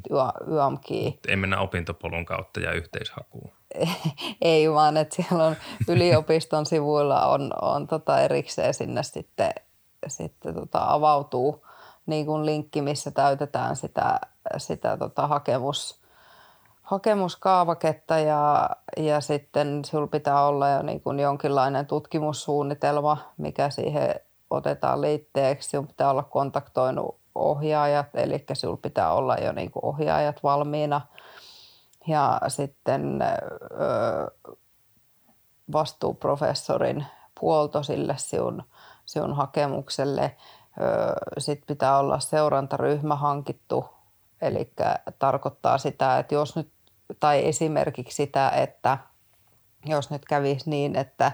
[0.52, 1.12] YAMKia.
[1.28, 3.52] Ei mennä opintopolun kautta ja yhteishakuun.
[4.42, 5.56] Ei vaan, että siellä on
[5.88, 9.54] yliopiston sivuilla on, on tota erikseen sinne sitten,
[10.08, 11.66] sitten tota avautuu
[12.06, 14.20] niin kuin linkki, missä täytetään sitä,
[14.58, 16.02] sitä tota hakemus,
[16.82, 24.16] hakemuskaavaketta ja, ja sitten sinulla pitää olla jo niin kuin jonkinlainen tutkimussuunnitelma, mikä siihen
[24.50, 25.70] otetaan liitteeksi.
[25.70, 31.02] Sinun pitää olla kontaktoinut ohjaajat, eli sinulla pitää olla jo niin kuin ohjaajat valmiina.
[32.08, 34.52] Ja sitten ö,
[35.72, 37.06] vastuuprofessorin
[37.40, 38.64] puolto sille sinun,
[39.06, 40.36] sinun hakemukselle.
[41.38, 43.86] Sitten pitää olla seurantaryhmä hankittu,
[44.42, 44.74] eli
[45.20, 46.72] tarkoittaa sitä, että jos nyt,
[47.20, 48.98] tai esimerkiksi sitä, että
[49.86, 51.32] jos nyt kävisi niin, että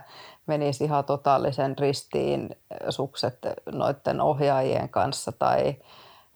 [0.47, 2.49] menisi ihan totaalisen ristiin
[2.89, 3.37] sukset
[3.71, 5.75] noiden ohjaajien kanssa tai,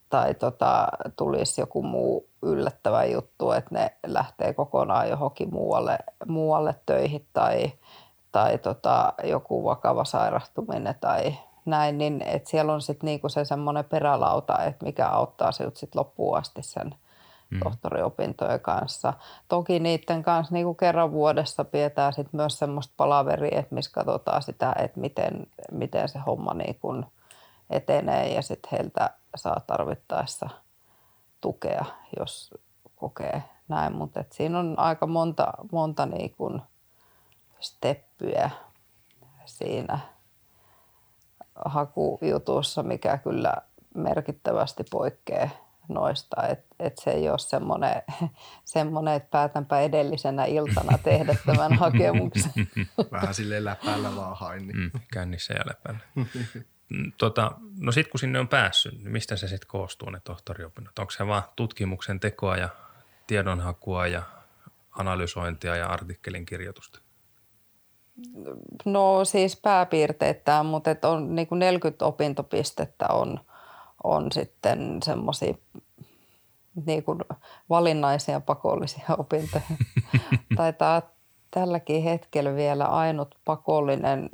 [0.10, 5.98] tai tota, tulisi joku muu yllättävä juttu, että ne lähtee kokonaan johonkin muualle,
[6.28, 7.72] muualle töihin tai,
[8.32, 11.34] tai tota, joku vakava sairastuminen tai
[11.66, 16.00] näin, niin että siellä on sitten niinku se semmoinen perälauta, että mikä auttaa sinut sitten
[16.00, 16.96] loppuun asti sen
[17.54, 17.60] mm.
[17.64, 19.14] tohtoriopintojen kanssa.
[19.48, 24.42] Toki niiden kanssa niin kuin kerran vuodessa pidetään sit myös semmoista palaveria, että missä katsotaan
[24.42, 27.06] sitä, että miten, miten se homma niin kuin
[27.70, 30.50] etenee ja sitten heiltä saa tarvittaessa
[31.42, 31.86] tukea,
[32.20, 32.52] jos
[32.96, 33.96] kokee näin.
[33.96, 36.62] Mutta siinä on aika monta, monta niin kuin
[37.60, 38.50] steppyä
[39.46, 40.00] siinä
[41.66, 43.54] hakujutussa, mikä kyllä
[43.96, 45.50] merkittävästi poikkeaa
[45.90, 46.48] noista.
[46.48, 48.02] Että et se ei ole semmoinen,
[48.66, 52.52] semmoinen, että päätänpä edellisenä iltana tehdä tämän hakemuksen.
[53.12, 54.68] Vähän sille läpällä vaan hain.
[54.68, 54.78] Niin.
[54.78, 56.00] Mm, kännissä ja läpällä.
[56.90, 61.00] Mm, tota, no sitten kun sinne on päässyt, niin mistä se sitten koostuu ne tohtoriopinnot?
[61.00, 62.70] Onko se vaan tutkimuksen tekoa ja
[63.28, 64.24] tiedonhakua ja
[64.92, 67.00] analysointia ja artikkelin kirjoitusta?
[68.86, 73.40] No siis pääpiirteittäin, mutta et on niin kuin 40 opintopistettä on–
[74.04, 75.54] on sitten semmoisia
[76.86, 77.20] niin kuin
[77.70, 79.64] valinnaisia pakollisia opintoja.
[80.56, 81.02] Taitaa
[81.52, 84.30] tälläkin hetkellä vielä ainut pakollinen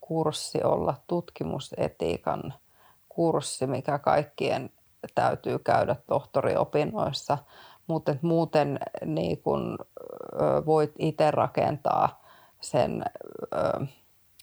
[0.00, 2.54] kurssi olla tutkimusetiikan
[3.08, 4.70] kurssi, mikä kaikkien
[5.14, 7.38] täytyy käydä tohtoriopinnoissa.
[7.86, 9.78] Mutta muuten niin kun,
[10.66, 12.22] voit itse rakentaa
[12.60, 13.04] sen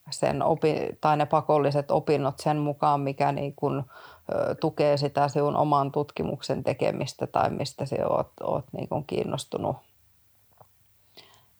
[0.10, 3.86] sen opi, tai ne pakolliset opinnot sen mukaan, mikä niin kun,
[4.34, 9.78] ö, tukee sitä sinun oman tutkimuksen tekemistä tai mistä sinä olet, olet niin kun kiinnostunut.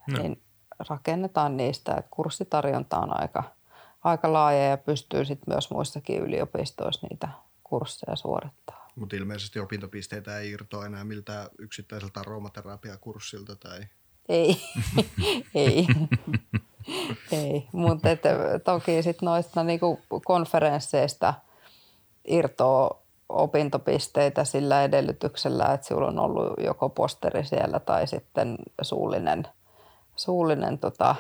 [0.08, 0.22] No.
[0.22, 0.42] Niin
[0.90, 3.44] rakennetaan niistä, että kurssitarjonta on aika,
[4.04, 7.28] aika laaja ja pystyy sitten myös muissakin yliopistoissa niitä
[7.64, 8.88] kursseja suorittaa.
[8.96, 13.80] Mutta ilmeisesti opintopisteitä ei irtoa enää miltä yksittäiseltä aromaterapiakurssilta tai...
[14.30, 14.62] Ei,
[15.56, 15.88] ei.
[17.32, 18.10] ei, mutta
[18.64, 21.34] toki sitten noista niinku konferensseista
[22.28, 29.48] irtoaa opintopisteitä sillä edellytyksellä, että sinulla on ollut joko posteri siellä tai sitten suullinen,
[30.16, 31.16] suullinen tota,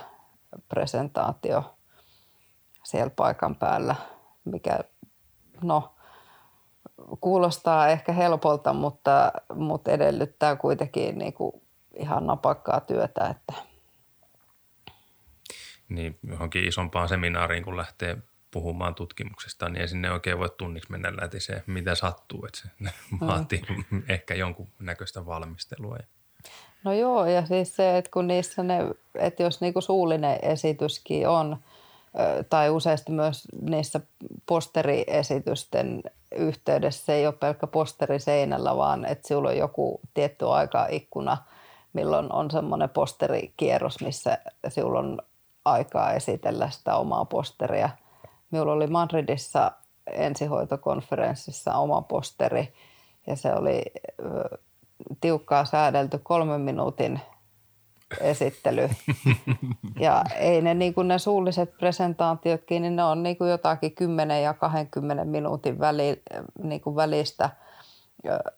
[0.69, 1.63] presentaatio
[2.83, 3.95] siellä paikan päällä,
[4.45, 4.79] mikä
[5.63, 5.93] no,
[7.21, 11.61] kuulostaa ehkä helpolta, mutta, mutta edellyttää kuitenkin niin kuin
[11.95, 13.27] ihan napakkaa työtä.
[13.27, 13.70] Että.
[15.91, 18.17] Niin, johonkin isompaan seminaariin, kun lähtee
[18.51, 22.45] puhumaan tutkimuksesta, niin ei sinne oikein voi tunniksi mennä läpi se, mitä sattuu.
[22.45, 22.89] Että se mm.
[23.27, 23.61] vaatii
[24.09, 25.97] ehkä jonkun näköistä valmistelua.
[26.83, 28.79] No joo, ja siis se, että kun niissä ne,
[29.15, 31.57] että jos niinku suullinen esityskin on,
[32.49, 33.99] tai useasti myös niissä
[34.45, 36.03] posteriesitysten
[36.35, 41.37] yhteydessä se ei ole pelkkä posteri seinällä, vaan että sinulla on joku tietty aikaikkuna,
[41.93, 44.37] milloin on semmoinen posterikierros, missä
[44.69, 45.21] sinulla on
[45.65, 47.89] aikaa esitellä sitä omaa posteria.
[48.51, 49.71] Minulla oli Madridissa
[50.07, 52.73] ensihoitokonferenssissa oma posteri
[53.27, 53.83] ja se oli
[55.21, 57.21] tiukkaa säädelty kolmen minuutin
[58.19, 58.89] esittely.
[59.99, 64.43] Ja ei ne, niin kuin ne suulliset presentaatiotkin, niin ne on niin kuin jotakin 10
[64.43, 66.21] ja 20 minuutin väli,
[66.63, 67.49] niin kuin välistä.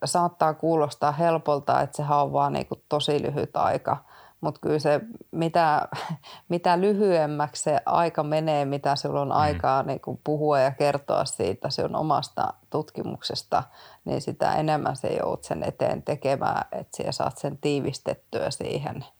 [0.05, 3.97] Saattaa kuulostaa helpolta, että sehän on vaan niin kuin tosi lyhyt aika.
[4.43, 5.87] Mutta kyllä se, mitä,
[6.49, 9.35] mitä lyhyemmäksi se aika menee, mitä sinulla on mm.
[9.35, 13.63] aikaa niin kuin puhua ja kertoa siitä sinun omasta tutkimuksesta,
[14.05, 19.05] niin sitä enemmän se joudut sen eteen tekemään, että sinä saat sen tiivistettyä siihen–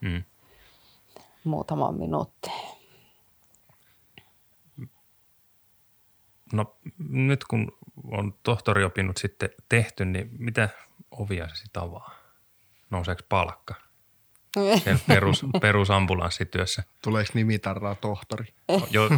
[0.00, 0.24] mm.
[1.44, 2.50] muutaman minuutti.
[6.52, 6.76] No
[7.08, 10.68] nyt kun on tohtoriopinnut sitten tehty, niin mitä
[11.10, 12.14] ovia se sitten avaa?
[12.90, 13.74] Nouseeko palkka?
[15.06, 16.82] Perus, perusambulanssityössä.
[17.02, 18.54] Tuleeko nimitarraa tohtori?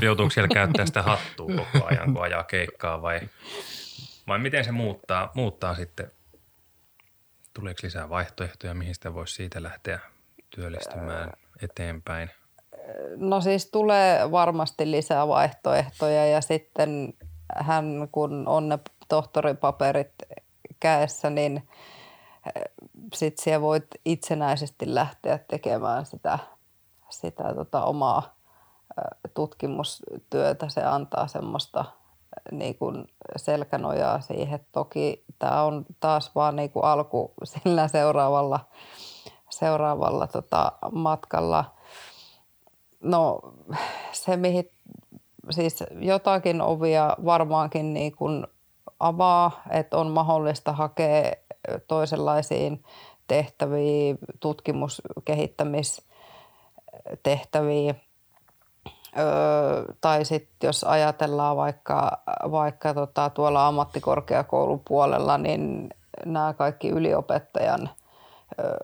[0.01, 3.21] Joutuuko siellä käyttää sitä hattua koko ajan, kun ajaa keikkaa vai,
[4.27, 6.11] vai miten se muuttaa, muuttaa sitten?
[7.55, 10.01] Tuleeko lisää vaihtoehtoja, mihin sitä voisi siitä lähteä
[10.51, 12.31] työllistymään eteenpäin?
[13.17, 17.15] No siis tulee varmasti lisää vaihtoehtoja ja sitten
[17.57, 18.79] hän kun on ne
[19.09, 20.13] tohtoripaperit
[20.81, 21.69] käessä, niin
[23.15, 26.39] sitten siellä voit itsenäisesti lähteä tekemään sitä,
[27.09, 28.35] sitä tota omaa
[29.35, 30.69] tutkimustyötä.
[30.69, 31.85] Se antaa semmoista
[32.53, 33.05] niin kuin
[33.37, 34.61] selkänojaa siihen.
[34.73, 38.61] Toki tämä on taas vaan niin kuin alku sillä seuraavalla
[39.51, 41.65] seuraavalla tota, matkalla.
[43.01, 43.41] No
[44.13, 44.71] se, mihin
[45.51, 48.47] siis jotakin ovia varmaankin niin kuin
[49.01, 51.33] avaa, että on mahdollista hakea
[51.89, 52.85] toisenlaisiin
[53.27, 57.95] tehtäviin, tutkimus-, kehittämistehtäviin.
[59.19, 65.89] Öö, tai sitten jos ajatellaan vaikka, vaikka tota, tuolla ammattikorkeakoulupuolella, niin
[66.25, 67.91] nämä kaikki yliopettajan
[68.61, 68.77] öö,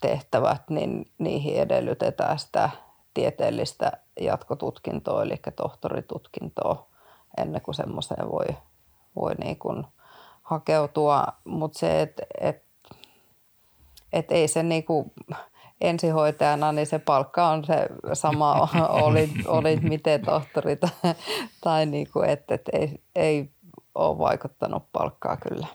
[0.00, 2.70] tehtävät, niin niihin edellytetään sitä
[3.14, 6.86] tieteellistä jatkotutkintoa, eli tohtoritutkintoa,
[7.38, 8.46] ennen kuin semmoiseen voi,
[9.16, 9.86] voi niin kuin
[10.46, 11.26] hakeutua.
[11.44, 12.62] Mutta se, että et,
[14.12, 15.12] et ei se niin kuin
[15.80, 18.68] ensihoitajana, niin se palkka on se sama,
[19.06, 20.90] oli, oli miten tohtori tai,
[21.60, 23.50] tai niin kuin, että et ei, ei
[23.94, 25.66] ole vaikuttanut palkkaa kyllä.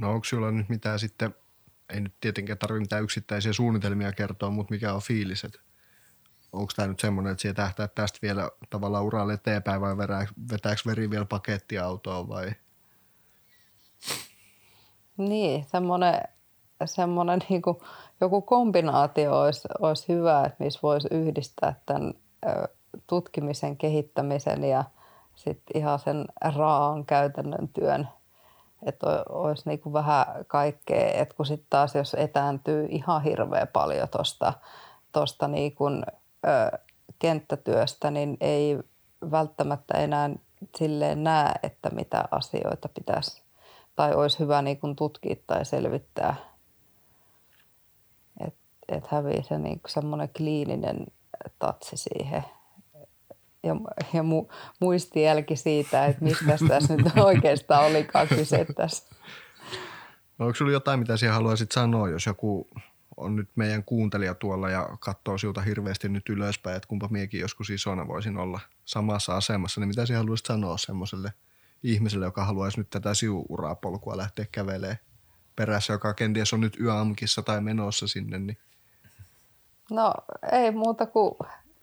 [0.00, 1.34] No onko sinulla nyt mitään sitten
[1.92, 5.60] ei nyt tietenkään tarvitse mitään yksittäisiä suunnitelmia kertoa, mutta mikä on fiiliset?
[6.52, 9.96] Onko tämä nyt semmoinen, että tähtää tästä vielä tavallaan uralle eteenpäin vai
[10.52, 12.50] vetääkö veri vielä pakettiautoon vai?
[15.16, 16.22] Niin, semmoinen,
[16.84, 17.76] semmoinen niin kuin,
[18.20, 22.14] joku kombinaatio olisi, olisi hyvä, että missä voisi yhdistää tämän
[23.06, 24.84] tutkimisen, kehittämisen ja
[25.34, 26.24] sitten ihan sen
[26.56, 28.08] raan käytännön työn.
[28.86, 34.08] Että olisi niin kuin vähän kaikkea, että kun sitten taas jos etääntyy ihan hirveän paljon
[34.08, 34.52] tuosta
[35.12, 35.74] tosta niin
[37.18, 38.78] kenttätyöstä, niin ei
[39.30, 40.30] välttämättä enää
[40.76, 43.47] silleen näe, että mitä asioita pitäisi
[43.98, 46.36] tai olisi hyvä niin kuin tutkia tai selvittää.
[48.46, 51.06] Että et hävii se niin semmoinen kliininen
[51.58, 52.44] tatsi siihen,
[53.62, 53.76] ja,
[54.12, 54.46] ja mu,
[54.80, 59.14] muistijälki siitä, että mistä tässä nyt oikeastaan olikaan kyse tässä.
[60.38, 62.68] No, onko sinulla jotain, mitä sinä haluaisit sanoa, jos joku
[63.16, 67.70] on nyt meidän kuuntelija tuolla ja katsoo sinulta hirveästi nyt ylöspäin, että kumpa miekin joskus
[67.70, 71.32] isona voisin olla samassa asemassa, niin mitä sinä haluaisit sanoa semmoiselle
[71.82, 74.98] ihmiselle, joka haluaisi nyt tätä sivuuraa polkua lähteä kävelemään
[75.56, 78.58] perässä, joka kenties on nyt yöamkissa tai menossa sinne, niin
[79.90, 80.14] No
[80.52, 81.34] ei muuta kuin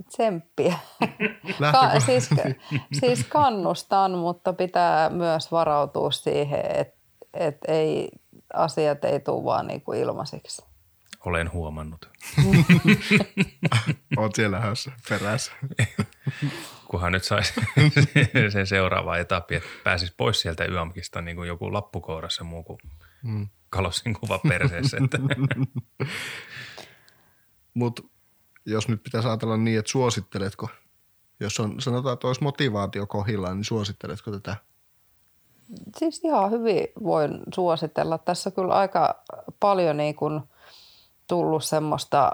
[0.08, 0.78] tsemppiä.
[1.72, 2.30] Ka- siis,
[3.00, 6.96] siis kannustan, mutta pitää myös varautua siihen, että
[7.34, 8.10] et ei,
[8.54, 10.66] asiat ei tule vaan niin kuin ilmaisiksi.
[11.26, 12.10] Olen huomannut.
[14.18, 14.62] Oot siellä
[15.10, 15.52] perässä.
[16.96, 17.54] Kunhan nyt saisi
[18.54, 22.80] sen seuraava etappi, että pääsisi pois sieltä yömkistä niin kuin joku lappukourassa muu kuin
[23.24, 23.48] mm.
[23.70, 24.98] kalossin kuva perseessä.
[27.74, 28.04] Mutta
[28.66, 30.70] jos nyt pitäisi ajatella niin, että suositteletko,
[31.40, 34.56] jos on, sanotaan, että olisi motivaatio kohillaan, niin suositteletko tätä?
[35.98, 38.18] Siis ihan hyvin voin suositella.
[38.18, 39.24] Tässä kyllä aika
[39.60, 40.42] paljon niin kuin
[41.28, 42.32] tullut semmoista,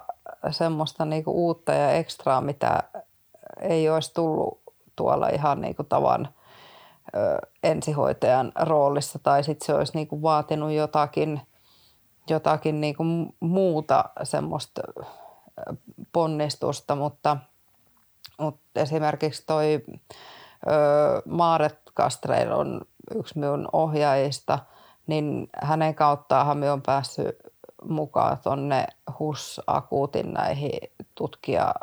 [0.52, 2.84] semmoista niin kuin uutta ja ekstraa, mitä
[3.62, 4.62] ei olisi tullut
[4.96, 6.28] tuolla ihan niin kuin tavan
[7.16, 11.42] ö, ensihoitajan roolissa tai sitten se olisi niin kuin vaatinut jotakin,
[12.30, 14.82] jotakin niin kuin muuta semmoista
[16.12, 17.38] ponnistusta, mutta,
[18.40, 19.84] mutta esimerkiksi toi
[20.68, 22.82] ö, Maaret Kastreil on
[23.16, 24.60] yksi minun ohjaajista,
[25.08, 27.36] niin hänen kauttaanhan minä olen päässyt
[27.90, 28.88] mukaan tuonne
[29.20, 30.80] HUS-akuutin näihin
[31.16, 31.74] tutkija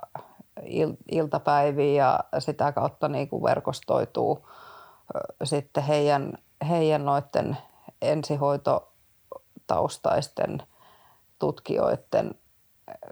[1.11, 4.49] iltapäiviin ja sitä kautta niin kuin verkostoituu
[5.45, 6.33] sitten heidän,
[6.69, 7.57] heidän noiden
[8.03, 10.63] ensihoitotaustaisten
[11.39, 12.35] tutkijoiden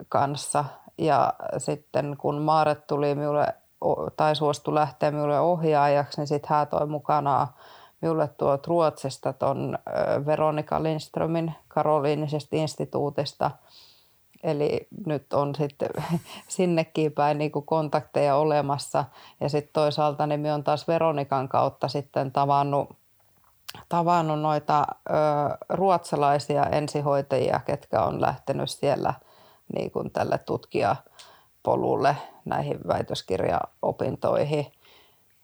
[0.09, 0.65] kanssa.
[0.99, 3.47] Ja sitten kun Maaret tuli minulle
[4.17, 7.49] tai suostui lähteä minulle ohjaajaksi, niin sitten hän toi mukanaan
[8.01, 9.79] minulle tuot Ruotsista tuon
[10.27, 13.51] Veronika Lindströmin Karoliinisesta instituutista.
[14.47, 15.89] Eli nyt on sitten
[16.49, 19.05] sinnekin päin niin kuin kontakteja olemassa.
[19.41, 22.97] Ja sitten toisaalta niin minä olen taas Veronikan kautta sitten tavannut,
[23.89, 25.13] tavannut noita ö,
[25.69, 29.15] ruotsalaisia ensihoitajia, ketkä on lähtenyt siellä–
[29.75, 34.73] niin kuin tälle tutkijapolulle näihin väitöskirjaopintoihin,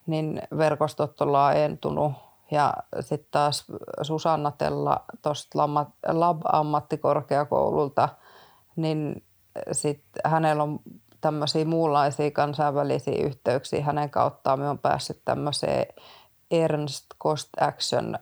[0.07, 2.13] niin verkostot on laajentunut.
[2.51, 3.65] Ja sitten taas
[4.03, 5.59] Susanna Tella tuosta
[6.07, 8.09] Lab-ammattikorkeakoululta,
[8.77, 9.25] niin
[9.73, 10.81] sitten hänellä on
[11.21, 13.85] tämmöisiä muunlaisia kansainvälisiä yhteyksiä.
[13.85, 15.87] Hänen kauttaan me on päässyt tämmöiseen
[16.51, 18.19] Ernst Cost Action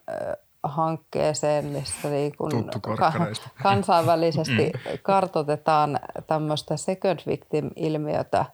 [0.62, 2.70] hankkeeseen, missä niin kun
[3.62, 4.72] kansainvälisesti
[5.02, 8.44] kartoitetaan tämmöistä second victim-ilmiötä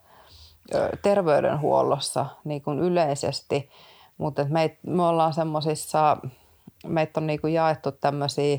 [1.02, 3.70] terveydenhuollossa niin kuin yleisesti.
[4.18, 6.16] Mutta me, me ollaan semmoisissa,
[6.86, 8.58] meitä on niin kuin jaettu tämmöisiä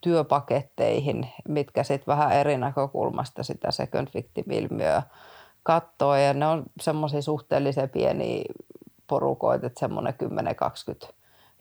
[0.00, 5.02] työpaketteihin, mitkä sitten vähän eri näkökulmasta sitä second victim-ilmiöä
[5.62, 6.16] katsoo.
[6.16, 8.44] Ja ne on semmoisia suhteellisen pieniä
[9.06, 10.14] porukoita, että semmoinen
[11.04, 11.08] 10-20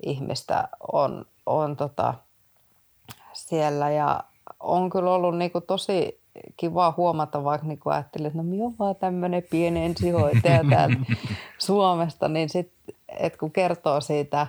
[0.06, 2.14] ihmistä on, on tota
[3.34, 4.24] siellä ja
[4.60, 6.22] on kyllä ollut niinku tosi
[6.58, 11.00] kiva huomata, vaikka niinku ajattelin, että no minä olen vaan tämmöinen pieni ensihoitaja täältä
[11.58, 12.94] Suomesta, niin sitten
[13.40, 14.48] kun kertoo siitä,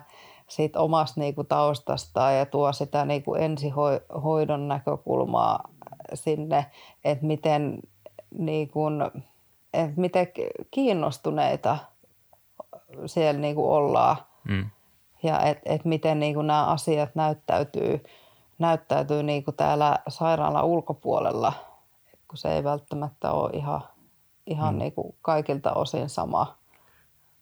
[0.49, 5.69] siitä omasta niinku taustastaan ja tuo sitä niinku ensihoidon näkökulmaa
[6.15, 6.67] sinne,
[7.05, 7.79] että miten,
[8.39, 8.81] niinku,
[9.75, 10.27] että miten
[10.71, 11.79] kiinnostuneita
[13.07, 14.17] siellä niinku ollaan.
[14.49, 14.71] Mm
[15.23, 18.05] ja että et miten niin kuin nämä asiat näyttäytyy,
[18.59, 21.53] näyttäytyy niin kuin täällä sairaalan ulkopuolella,
[22.29, 23.83] kun se ei välttämättä ole ihan,
[24.47, 24.79] ihan mm.
[24.79, 26.55] niin kuin kaikilta osin sama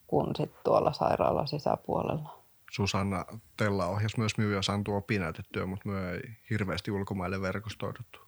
[0.06, 2.35] kuin sit tuolla sairaalan sisäpuolella.
[2.76, 3.24] Susanna
[3.56, 6.20] Tella ohjasi myös myy ja tuo opinnäytetyö, mutta me ei
[6.50, 8.20] hirveästi ulkomaille verkostoiduttu.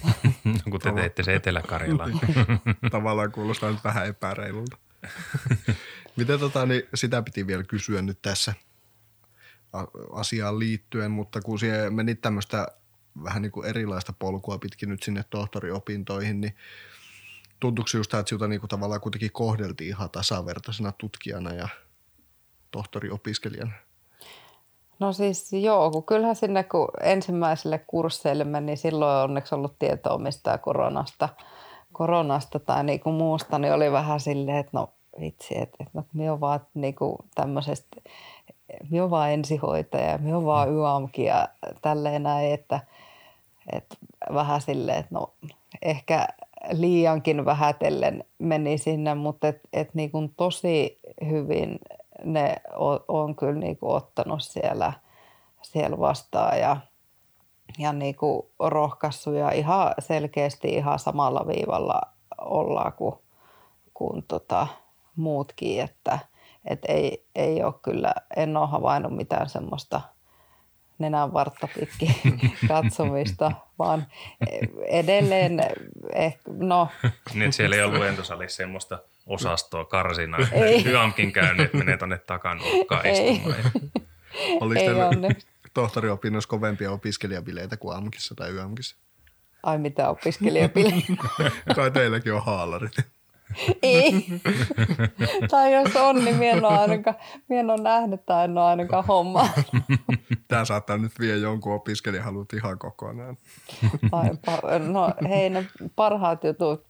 [0.70, 2.20] kun te teette se Etelä-Karjalaan.
[2.90, 4.76] Tavallaan kuulostaa nyt vähän epäreilulta.
[6.16, 8.54] Miten tota, niin sitä piti vielä kysyä nyt tässä–
[10.12, 12.68] asiaan liittyen, mutta kun siellä meni tämmöistä
[13.24, 16.56] vähän niin kuin erilaista polkua pitkin nyt sinne tohtoriopintoihin, niin
[17.60, 21.68] tuntuuko just, että sinulta niin kuin tavallaan kuitenkin kohdeltiin ihan tasavertaisena tutkijana ja
[22.70, 23.72] tohtoriopiskelijana?
[24.98, 29.78] No siis joo, kun kyllähän sinne kun ensimmäiselle kursseille meni, niin silloin on onneksi ollut
[29.78, 31.28] tietoa mistään koronasta,
[31.92, 34.88] koronasta tai niin kuin muusta, niin oli vähän silleen, että no
[35.20, 37.96] vitsi, että, että no, minä olen vaan niin kuin tämmöisestä
[38.90, 41.48] minä olen vaan ensihoitaja, minä olen vaan yamki ja
[41.82, 42.80] tälleen näin, että,
[43.72, 43.96] että
[44.34, 45.32] vähän silleen, että no
[45.82, 46.26] ehkä,
[46.72, 51.78] liiankin vähätellen meni sinne, mutta et, et niin kuin tosi hyvin
[52.24, 54.92] ne on, on kyllä niin kuin ottanut siellä,
[55.62, 56.76] siellä vastaan ja,
[57.78, 62.00] ja niin kuin rohkaissut ja ihan selkeästi ihan samalla viivalla
[62.38, 63.14] ollaan kuin,
[63.94, 64.66] kuin tota,
[65.16, 66.18] muutkin, että
[66.64, 70.00] et ei, ei ole kyllä, en ole havainnut mitään semmoista
[70.98, 72.14] nenän vartta pitkin
[72.68, 74.06] katsomista, vaan
[74.86, 75.60] edelleen,
[76.14, 76.88] ehkä, no.
[77.34, 80.40] Niin, siellä ei ollut lentosalissa semmoista osastoa karsinaa.
[80.52, 80.84] Ei.
[80.84, 83.72] Hyamkin käynyt, että menee tuonne takanurkkaan istumaan.
[84.60, 85.34] Oliko teillä
[85.74, 88.96] tohtoriopinnoissa kovempia opiskelijabileitä kuin AMKissa tai YAMKissa?
[89.62, 91.12] Ai mitä opiskelijabileitä?
[91.76, 92.92] Kai teilläkin on haalarit.
[93.82, 94.26] Ei.
[95.50, 97.16] tai jos on, niin minä en ole ainakaan,
[97.48, 99.48] minä en ole nähnyt tai en ole ainakaan hommaa.
[100.48, 103.36] Tämä saattaa nyt vie jonkun opiskelijahalut ihan kokonaan.
[104.12, 104.30] Ai,
[104.88, 105.66] no hei, ne
[105.96, 106.86] parhaat jutut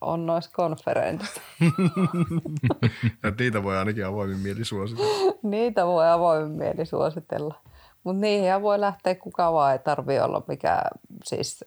[0.00, 1.40] on noissa konferenssissa.
[3.22, 5.32] ja niitä voi ainakin avoimin mieli suositella.
[5.42, 7.60] niitä voi avoimin mieli suositella.
[8.04, 10.90] Mutta niihin voi lähteä kuka vaan, ei tarvitse olla mikään
[11.24, 11.64] siis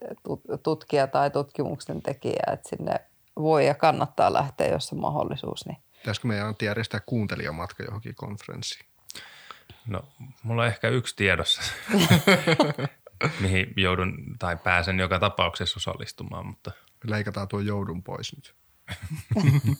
[0.63, 2.95] tutkija tai tutkimuksen tekijä, että sinne
[3.35, 5.65] voi ja kannattaa lähteä, jos on mahdollisuus.
[5.65, 5.77] Niin.
[5.99, 8.85] Pitäisikö meidän järjestää kuuntelijamatka johonkin konferenssiin?
[9.87, 10.01] No,
[10.43, 11.61] mulla on ehkä yksi tiedossa,
[13.39, 16.71] mihin joudun tai pääsen joka tapauksessa osallistumaan, mutta–
[17.03, 18.55] Leikataan tuo joudun pois nyt.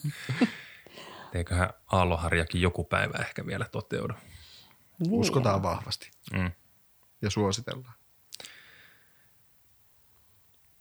[1.34, 4.14] Eiköhän Aalloharjakin joku päivä ehkä vielä toteudu.
[5.00, 5.14] Niin.
[5.14, 6.52] Uskotaan vahvasti mm.
[7.22, 7.94] ja suositellaan.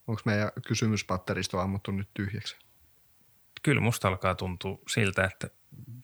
[0.07, 2.57] Onko meidän kysymyspatteristo ammuttu nyt tyhjäksi?
[3.63, 5.49] Kyllä musta alkaa tuntua siltä, että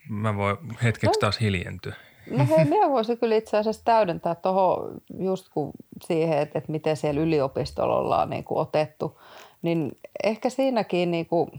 [0.10, 1.96] mä voin hetkeksi taas hiljentyä.
[2.30, 5.72] No hei, minä voisin kyllä itse asiassa täydentää tuohon just kun
[6.06, 9.18] siihen, että, että miten siellä yliopistolla ollaan niin kuin otettu–
[9.66, 11.52] niin ehkä siinäkin niin kuin,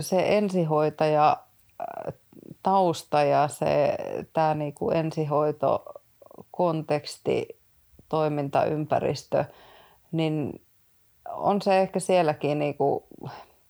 [0.00, 1.36] se ensihoitaja
[2.62, 3.96] tausta ja se
[4.32, 5.84] tämä niin kuin ensihoito
[6.50, 7.48] konteksti,
[8.08, 9.44] toimintaympäristö,
[10.12, 10.62] niin
[11.30, 13.04] on se ehkä sielläkin niin kuin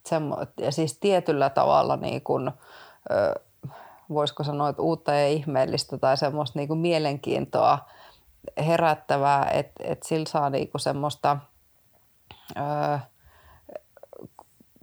[0.07, 2.51] semmo, ja siis tietyllä tavalla niin kuin,
[4.11, 7.79] voisiko sanoa, että uutta ja ihmeellistä tai semmoista niin kuin mielenkiintoa
[8.67, 11.37] herättävää, että, että sillä saa niin kuin semmoista–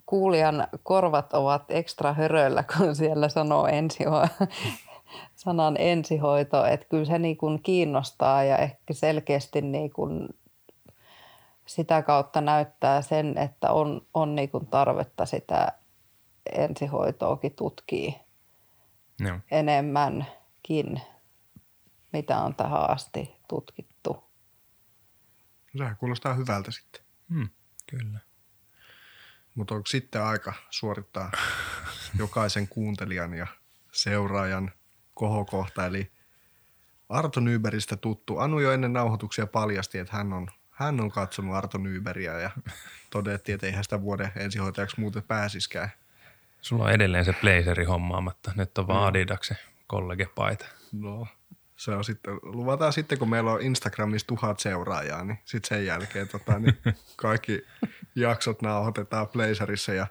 [0.05, 4.47] kuulijan korvat ovat ekstra höröllä, kun siellä sanoo ensiho-
[5.35, 6.65] sanan ensihoito.
[6.65, 10.29] Että kyllä se niin kuin kiinnostaa ja ehkä selkeästi niin kuin
[11.65, 15.71] sitä kautta näyttää sen, että on, on niin kuin tarvetta sitä
[16.51, 18.15] ensihoitoakin tutkii
[19.21, 19.39] no.
[19.51, 21.01] enemmänkin,
[22.13, 24.23] mitä on tähän asti tutkittu.
[25.77, 27.01] Sehän kuulostaa hyvältä sitten.
[27.33, 27.49] Hmm,
[27.89, 28.19] kyllä.
[29.55, 31.31] Mutta onko sitten aika suorittaa
[32.19, 33.47] jokaisen kuuntelijan ja
[33.91, 34.71] seuraajan
[35.13, 36.11] kohokohta, eli
[37.09, 38.37] Arto Nyberistä tuttu.
[38.37, 42.51] Anu jo ennen nauhoituksia paljasti, että hän on, hän on katsonut Arto Nyberiä ja
[43.11, 45.89] todettiin, että eihän sitä vuoden ensihoitajaksi muuten pääsiskään.
[46.63, 48.51] Sulla on edelleen se blazeri hommaamatta.
[48.55, 49.07] Nyt on vaan.
[49.07, 49.57] Adidaksen
[49.87, 50.65] kollegepaita.
[50.91, 51.27] No,
[51.75, 56.27] se on sitten, luvataan sitten, kun meillä on Instagramissa tuhat seuraajaa, niin sitten sen jälkeen
[56.27, 56.77] tota, niin
[57.15, 57.61] kaikki
[58.15, 60.07] jaksot nauhoitetaan Blazerissa ja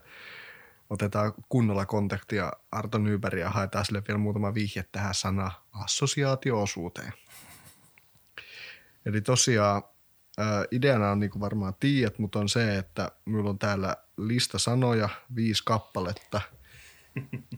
[0.91, 7.13] otetaan kunnolla kontaktia Arto Nybergia ja haetaan sille vielä muutama vihje tähän sana assosiaatio-osuuteen.
[9.07, 9.83] Eli tosiaan
[10.71, 15.09] ideana on niin kuin varmaan tiedät, mutta on se, että minulla on täällä lista sanoja,
[15.35, 16.41] viisi kappaletta–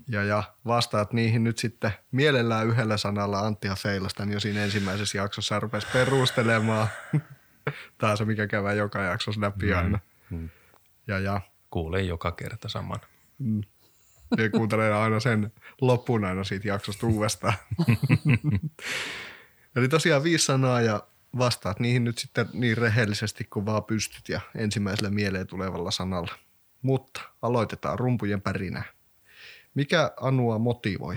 [0.09, 5.61] ja, ja vastaat niihin nyt sitten mielellään yhdellä sanalla Anttia Feilastan jo siinä ensimmäisessä jaksossa
[5.61, 6.89] rupesi perustelemaan.
[7.99, 9.99] Tämä on se, mikä käy joka jaksossa läpi mm, aina.
[10.31, 10.49] Mm.
[11.07, 11.41] Ja, ja.
[11.71, 13.01] Kuulee joka kerta saman.
[13.39, 13.63] Mm.
[14.37, 17.55] Ja kuuntelen aina sen loppuun aina siitä jaksosta uudestaan.
[19.77, 21.03] Eli tosiaan viisi sanaa ja
[21.39, 26.35] vastaat niihin nyt sitten niin rehellisesti kuin vaan pystyt ja ensimmäisellä mieleen tulevalla sanalla.
[26.83, 28.85] Mutta aloitetaan rumpujen pärinää.
[29.75, 31.17] Mikä Anua motivoi?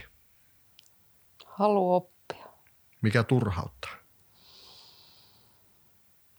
[1.46, 2.46] Halu oppia.
[3.02, 3.92] Mikä turhauttaa?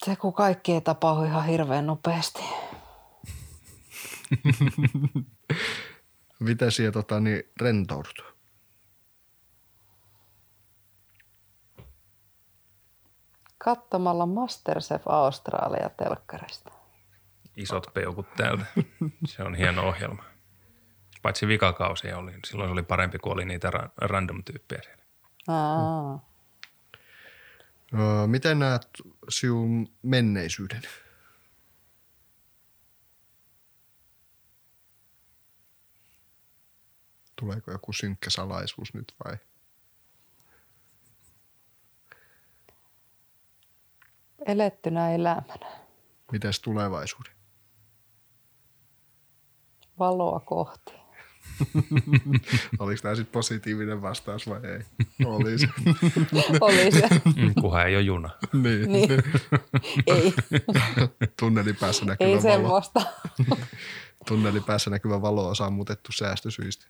[0.05, 2.43] Se, kun kaikki ei tapahdu ihan hirveän nopeasti.
[6.41, 8.38] Miten siellä tota, niin, rentoudut?
[13.59, 16.73] katsomalla Masterchef Australia telkkarista.
[17.57, 18.67] Isot peukut täältä.
[19.27, 20.25] Se on hieno ohjelma.
[21.23, 22.31] Paitsi vikakausi oli.
[22.31, 25.03] Niin silloin oli parempi, kuin oli niitä random-tyyppejä siellä.
[25.49, 26.21] Mm.
[28.01, 28.89] Öö, miten näet
[29.29, 30.83] sinun menneisyyden?
[37.37, 39.37] Tuleeko joku synkkä salaisuus nyt vai?
[44.49, 45.67] Elettynä elämänä.
[46.33, 47.33] Mites tulevaisuuden?
[49.99, 50.93] Valoa kohti.
[52.79, 55.07] Oliko tämä sitten positiivinen vastaus vai ei?
[55.27, 55.69] Oli se.
[56.61, 57.09] Oli se.
[57.37, 58.31] Mm, kunhan ei ole juna.
[58.63, 58.93] niin.
[58.93, 59.11] Niin.
[60.07, 60.35] Ei,
[61.39, 62.43] Tunnelin päässä näkyvä ei valo.
[62.43, 63.03] semmoista.
[64.27, 66.87] Tunnelin päässä näkyvä valo on sammutettu säästösyistä.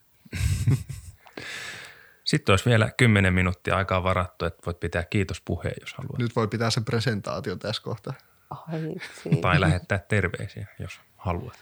[2.29, 6.19] Sitten olisi vielä 10 minuuttia aikaa varattu, että voit pitää kiitospuheen, jos haluat.
[6.19, 8.15] Nyt voi pitää se presentaatio tässä kohtaa.
[8.51, 8.95] Ai.
[9.41, 11.59] Tai lähettää terveisiä, jos haluat.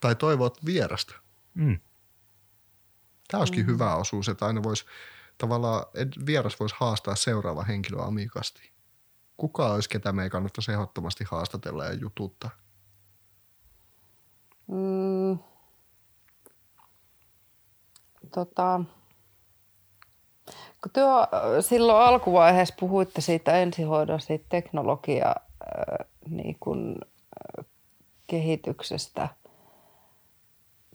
[0.00, 1.14] Tai toivot vierasta.
[1.54, 1.80] Mm.
[3.28, 3.72] Tämä olisikin mm.
[3.72, 4.84] hyvä osuus, että aina voisi
[5.38, 5.86] tavallaan,
[6.26, 8.72] vieras voisi haastaa seuraava henkilö amikasti.
[9.36, 12.50] Kuka olisi, ketä me ei kannattaisi ehdottomasti haastatella ja jututtaa?
[14.66, 15.38] Mm,
[18.34, 18.80] tota,
[20.82, 21.06] kun työ,
[21.60, 26.96] silloin alkuvaiheessa puhuitte siitä ensihoidon siitä teknologia äh, niin kun,
[27.58, 27.64] äh,
[28.26, 29.28] kehityksestä.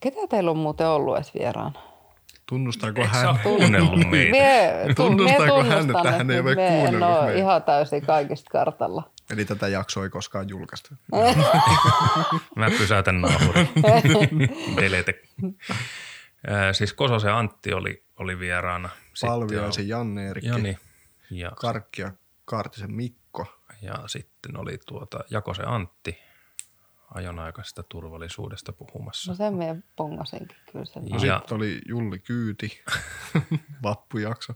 [0.02, 1.80] Ketä teillä on muuten ollut edes vieraana?
[2.46, 3.40] Tunnustaako Eikö hän?
[3.44, 4.32] kuunnellut meitä?
[4.32, 7.40] Mie, Tunnustaako hän, tunnustan, että hän ei ole en kuunnellut ole meitä?
[7.40, 9.12] ihan täysin kaikista kartalla.
[9.32, 10.96] Eli tätä jaksoa ei koskaan julkaista.
[12.56, 13.70] Mä pysäytän naapurin.
[14.82, 15.22] Delete.
[16.48, 18.90] Ää, siis Kososen Antti oli, oli vieraana.
[19.22, 20.78] Palviaisen Janne Erkki, Jani
[21.32, 22.12] ja, Karkki ja
[22.46, 23.46] Kaartisen Mikko.
[23.82, 26.18] ja sitten oli tuota Jakosen Antti
[27.16, 29.32] ajonaikaisesta turvallisuudesta puhumassa.
[29.32, 31.06] No sen mie pongasinkin kyllä sen.
[31.06, 32.84] No Ja- sitten oli Julli Kyyti,
[33.84, 34.54] vappujakso.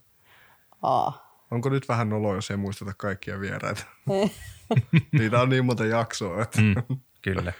[0.81, 1.27] Aa.
[1.51, 3.85] Onko nyt vähän olo, jos ei muisteta kaikkia vieraita?
[5.19, 6.75] Niitä on niin monta jaksoa, että Mm,
[7.21, 7.53] kyllä.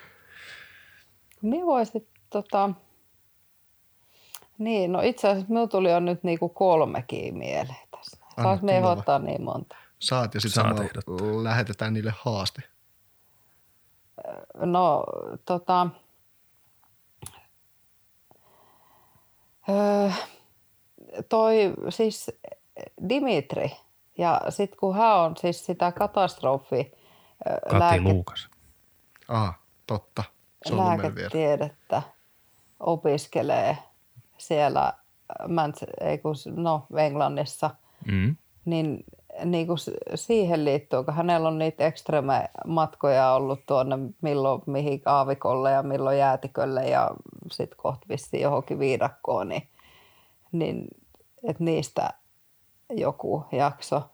[1.41, 2.69] Mie voisin tota...
[4.57, 8.17] Niin, no itse asiassa minulla tuli jo nyt niinku kolmekin mieleen tässä.
[8.43, 8.91] Saas me tulla.
[8.91, 9.75] ottaa niin monta.
[9.99, 11.43] saat ja sitten ehdottaa.
[11.43, 12.61] lähetetään niille haaste.
[14.55, 15.03] No
[15.45, 15.87] tota...
[19.69, 20.09] Öö,
[21.29, 22.31] toi siis
[23.09, 23.71] Dimitri
[24.17, 26.91] ja sitten kun hän on siis sitä katastrofi
[27.69, 28.49] Kati lääke, Luukas.
[29.27, 30.23] Ah, totta.
[30.65, 32.01] Se on lääketiedettä
[32.79, 33.77] opiskelee
[34.37, 34.93] siellä
[36.55, 37.69] no, Englannissa,
[38.05, 38.35] Mm.
[38.65, 39.03] niin,
[39.45, 39.77] niin kuin
[40.15, 46.89] siihen liittyy, kun hänellä on niitä ekstreme-matkoja ollut tuonne milloin mihin aavikolle ja milloin jäätikölle
[46.89, 47.11] ja
[47.51, 49.67] sitten kohta vissiin johonkin viidakkoon, niin,
[50.51, 50.87] niin
[51.43, 52.09] että niistä
[52.89, 54.09] joku jakso.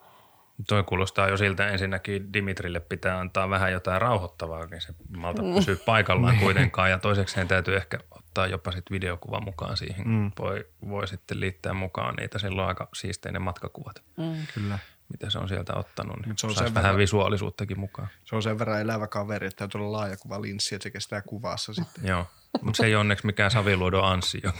[0.67, 5.75] Toi kuulostaa jo siltä ensinnäkin Dimitrille pitää antaa vähän jotain rauhoittavaa, niin se malta pysyy
[5.75, 6.89] paikallaan kuitenkaan.
[6.91, 7.99] Ja toisekseen täytyy ehkä
[8.33, 10.07] ottaa jopa sit videokuva mukaan siihen.
[10.07, 10.31] Mm.
[10.39, 12.39] Voi, voi sitten liittää mukaan niitä.
[12.39, 14.33] Silloin aika siisteinen matkakuvat, Mm.
[14.53, 14.79] Kyllä.
[15.11, 16.15] mitä se on sieltä ottanut.
[16.17, 18.07] Niin Mut se on sen vähän verran- visuaalisuuttakin mukaan.
[18.25, 21.73] Se on sen verran elävä kaveri, että täytyy olla laajakuva linssi, että se kestää kuvassa
[21.73, 22.07] sitten.
[22.07, 22.25] Joo,
[22.61, 24.59] mutta se ei ole onneksi mikään Saviluodon Anssi, joka,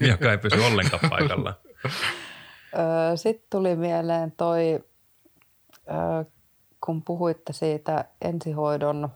[0.12, 1.54] joka ei pysy ollenkaan paikallaan.
[2.78, 4.84] Öö, Sitten tuli mieleen toi,
[5.90, 6.24] öö,
[6.86, 9.08] kun puhuitte siitä ensihoidon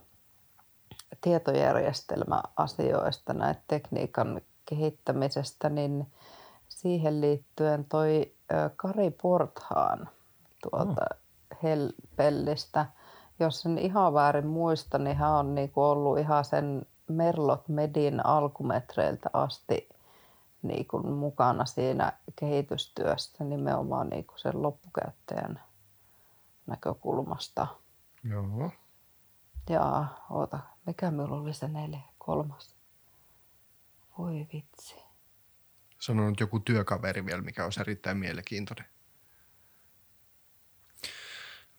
[1.22, 6.06] tietojärjestelmäasioista, näitä tekniikan kehittämisestä, niin
[6.68, 8.34] siihen liittyen toi
[8.76, 10.08] Kari Porthaan
[10.62, 11.04] tuolta
[11.62, 12.86] Helpellistä,
[13.40, 19.30] jos sen ihan väärin muista, niin hän on niinku ollut ihan sen Merlot Medin alkumetreiltä
[19.32, 19.88] asti
[20.62, 25.60] niin kuin mukana siinä kehitystyössä nimenomaan niin kuin sen loppukäyttäjän
[26.66, 27.66] näkökulmasta.
[28.24, 28.70] Joo.
[29.70, 32.76] Ja oota, mikä minulla oli se neljä, kolmas?
[34.18, 34.96] Voi vitsi.
[35.98, 38.86] Sano nyt joku työkaveri vielä, mikä on erittäin mielenkiintoinen.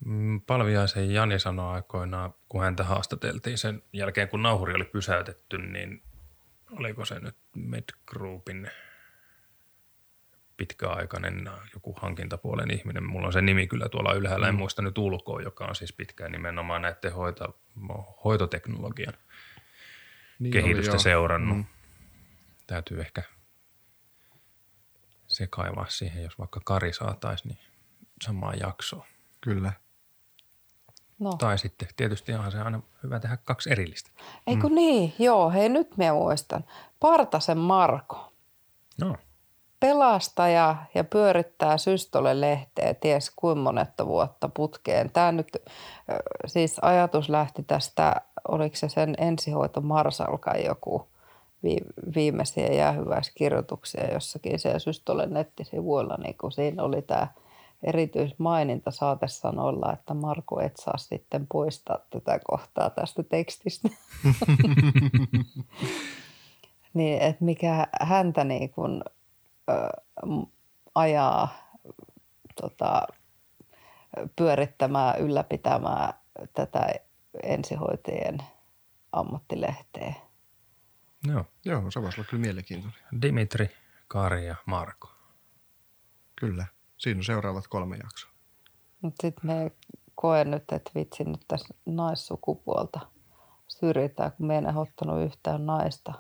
[0.06, 6.04] Mm, Palviaisen Jani sanoi aikoinaan, kun häntä haastateltiin sen jälkeen, kun nauhuri oli pysäytetty, niin
[6.72, 8.72] oliko se nyt Medgroupin
[10.58, 13.04] pitkäaikainen joku hankintapuolen ihminen.
[13.04, 16.32] Mulla on se nimi kyllä tuolla ylhäällä, en muista nyt ulkoa, joka on siis pitkään
[16.32, 17.60] nimenomaan näiden hoito,
[18.24, 19.14] hoitoteknologian
[20.40, 21.00] Niin kehitystä oli, joo.
[21.04, 21.58] seurannut.
[21.58, 21.66] Mm.
[22.68, 23.24] Täytyy ehkä
[25.28, 27.60] se kaivaa siihen, jos vaikka Kari saataisiin, niin
[28.22, 29.06] samaan jaksoon.
[29.42, 29.74] Kyllä.
[31.20, 34.10] No, Tai sitten tietysti onhan se aina hyvä tehdä kaksi erillistä.
[34.48, 35.14] eikö niin?
[35.20, 36.66] Joo, hei nyt minä muistan.
[37.00, 38.34] Partasen Marko.
[39.02, 39.18] No,
[39.84, 45.10] pelastaja ja pyörittää Systole-lehteä ties kuinka monetta vuotta putkeen.
[45.10, 45.48] Tämä nyt,
[46.46, 48.16] siis ajatus lähti tästä,
[48.48, 51.08] oliko se sen ensihoito Marsalkan joku,
[51.64, 57.28] vi- viimeisiä jäähyväiskirjoituksia jossakin siellä Systolen nettisivuilla, niin kun siinä oli tämä
[57.84, 63.90] erityismaininta saatesanoilla, että Marko et saa sitten poistaa tätä kohtaa tästä tekstistä.
[66.94, 69.04] niin, että mikä häntä niin kuin,
[69.70, 69.74] ö,
[70.96, 71.50] ajaa
[72.62, 73.02] tota,
[74.36, 76.14] pyörittämään, ylläpitämään
[76.54, 76.88] tätä
[77.44, 78.38] ensihoitajien
[79.12, 80.14] ammattilehteä.
[81.28, 81.46] Joo.
[81.66, 83.00] Joo, se voisi olla kyllä mielenkiintoinen.
[83.22, 83.70] Dimitri,
[84.08, 85.12] Kari ja Marko.
[86.36, 86.66] Kyllä.
[86.98, 88.32] Siinä on seuraavat kolme jaksoa.
[89.02, 89.72] Mutta sitten me
[90.16, 93.00] koen nyt, että vitsi nyt tässä naissukupuolta
[93.68, 96.14] syrjitään, kun me en ottanut yhtään naista,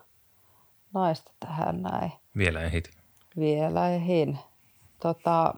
[0.93, 2.11] naista tähän näin.
[2.37, 3.02] Vielä ehit.
[3.39, 4.39] Vielä ehin.
[4.99, 5.53] Tota,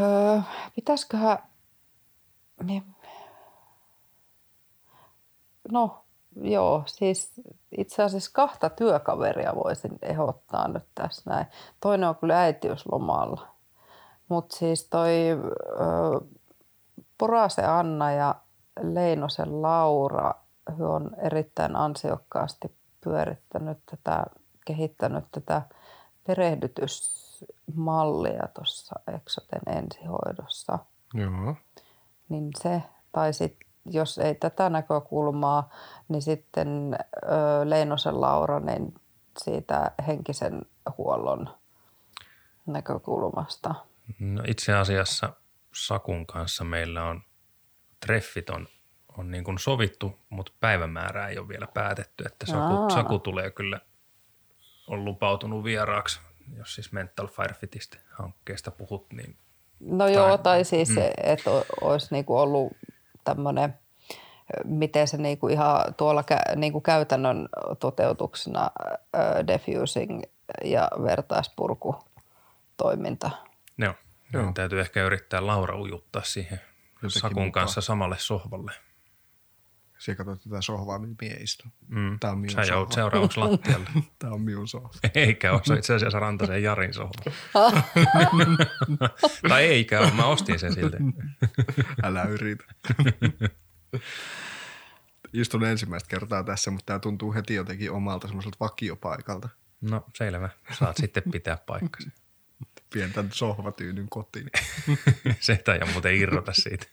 [0.00, 0.40] öö,
[0.74, 1.38] pitäisiköhän,
[5.72, 6.04] no
[6.36, 7.32] joo, siis
[7.78, 11.46] itse asiassa kahta työkaveria voisin ehdottaa nyt tässä näin.
[11.80, 13.48] Toinen on kyllä äitiyslomalla.
[14.28, 16.20] Mutta siis toi ö,
[17.18, 18.34] Porase Anna ja
[18.82, 20.34] Leinosen Laura,
[20.78, 24.24] he on erittäin ansiokkaasti pyörittänyt tätä,
[24.70, 25.62] kehittänyt tätä
[26.26, 30.78] perehdytysmallia tuossa Exoten ensihoidossa.
[31.14, 31.56] Joo.
[32.28, 32.82] Niin se,
[33.12, 35.70] tai sitten jos ei tätä näkökulmaa,
[36.08, 37.26] niin sitten ö,
[37.64, 38.94] Leinosen Laura, niin
[39.38, 40.62] siitä henkisen
[40.98, 41.50] huollon
[42.66, 43.74] näkökulmasta.
[44.18, 45.32] No itse asiassa
[45.74, 47.22] Sakun kanssa meillä on
[48.06, 48.68] treffit on,
[49.18, 52.90] on niin kuin sovittu, mutta päivämäärää ei ole vielä päätetty, että Saku, Aa.
[52.90, 53.80] Saku tulee kyllä,
[54.90, 56.20] on lupautunut vieraaksi,
[56.56, 59.36] jos siis Mental Firefitistä hankkeesta puhut, niin
[59.80, 60.94] No joo, tai siis mm.
[60.94, 61.50] se, että
[61.80, 62.72] olisi niinku ollut
[63.24, 63.74] tämmöinen,
[64.64, 67.48] miten se niinku ihan tuolla kä- niinku käytännön
[67.80, 68.70] toteutuksena
[69.16, 70.22] ö, diffusing
[70.64, 71.96] ja vertaispurku
[72.76, 73.30] toiminta.
[73.78, 73.94] joo,
[74.32, 74.42] Joo.
[74.42, 74.52] joo.
[74.52, 76.60] täytyy ehkä yrittää Laura ujuttaa siihen
[76.94, 77.62] Jotenkin Sakun mukaan.
[77.64, 78.72] kanssa samalle sohvalle.
[80.00, 81.72] Siellä katsot tätä sohvaa, mihin mie istun.
[81.88, 82.18] Mm.
[82.20, 83.90] Tää on minun Sä joudut seuraavaksi lattialle.
[84.18, 84.90] Tää on minun sohva.
[85.14, 87.32] Eikä ole, se on itse asiassa Rantasen Jarin sohva.
[89.48, 90.96] tai eikä ole, mä ostin sen silti.
[92.02, 92.64] Älä yritä.
[95.32, 99.48] Istun ensimmäistä kertaa tässä, mutta tämä tuntuu heti jotenkin omalta semmoiselta vakiopaikalta.
[99.80, 100.48] No selvä,
[100.78, 102.12] saat sitten pitää paikkasi.
[102.94, 104.50] Vien tämän sohvatyynyn kotiin.
[105.40, 106.86] Se ei muuten irrota siitä.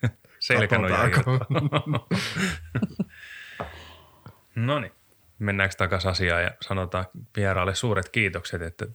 [0.48, 0.98] Selkänoja.
[4.56, 4.92] No niin,
[5.40, 7.06] mennäänkö takaisin asiaan ja sanotaan
[7.36, 8.86] vieraalle suuret kiitokset, että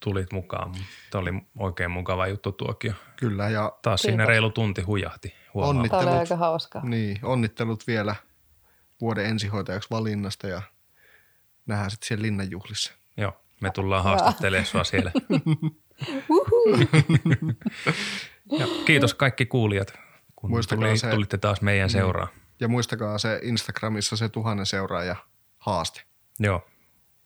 [0.00, 0.74] tulit mukaan.
[1.10, 2.92] Tämä oli oikein mukava juttu tuokio.
[3.16, 4.28] Kyllä, ja Taas siinä Kiitos.
[4.28, 5.34] reilu tunti hujahti.
[5.54, 5.82] Huomaa.
[5.82, 6.20] Onnit- Tämä oli Onnittelut.
[6.32, 6.84] aika hauskaa.
[6.84, 8.14] niin, onnittelut vielä
[9.00, 10.62] vuoden ensihoitajaksi valinnasta ja
[11.66, 12.92] nähdään sitten siellä linnanjuhlissa.
[13.16, 15.12] Joo, me tullaan haastattelemaan sua siellä.
[18.58, 19.98] ja kiitos kaikki kuulijat,
[20.40, 22.28] kun Muistakaa tuli, se- tulitte taas meidän seuraa.
[22.60, 25.16] Ja muistakaa se Instagramissa se tuhannen seuraaja
[25.58, 26.02] haaste.
[26.38, 26.66] Joo,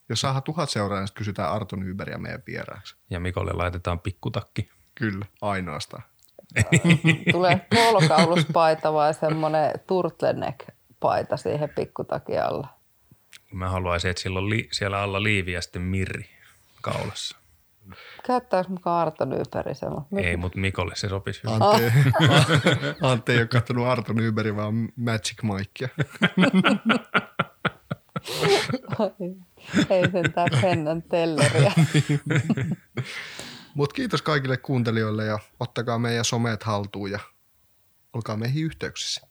[0.09, 2.95] Jos saadaan tuhat seuraajaa, niin kysytään Arto Nyberiä meidän vieraaksi.
[3.09, 4.69] ja Mikolle laitetaan pikkutakki.
[4.95, 6.03] Kyllä, ainoastaan.
[7.31, 12.67] Tulee polokauluspaita vai semmoinen turtleneck-paita siihen pikkutakin alla.
[13.51, 16.29] Mä haluaisin, että sillä on li- siellä alla liivi ja sitten mirri
[16.81, 17.37] kaulassa.
[18.25, 20.25] Käyttääkö mukaan Arto Nyberg semmoinen?
[20.25, 21.61] Ei, mutta Mikolle se sopisi hyvin.
[21.61, 21.83] Antti,
[23.11, 25.89] Antti ei ole katsonut Arto Nyberin, vaan Magic Mikea.
[29.89, 31.71] Ei sentään Pennan telleriä.
[33.73, 37.19] Mutta kiitos kaikille kuuntelijoille ja ottakaa meidän somet haltuun ja
[38.13, 39.27] olkaa meihin yhteyksissä.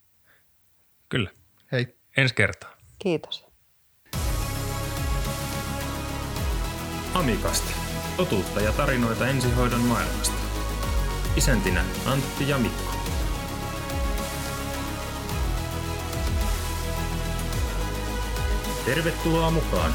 [1.09, 1.31] Kyllä.
[1.73, 1.97] Hei!
[2.17, 2.77] Ensi kertaa.
[2.99, 3.47] Kiitos.
[7.15, 7.84] Amikasti.
[8.17, 10.35] Totuutta ja tarinoita ensihoidon maailmasta.
[11.37, 12.95] Isäntinä Antti ja Mikko.
[18.85, 19.95] Tervetuloa mukaan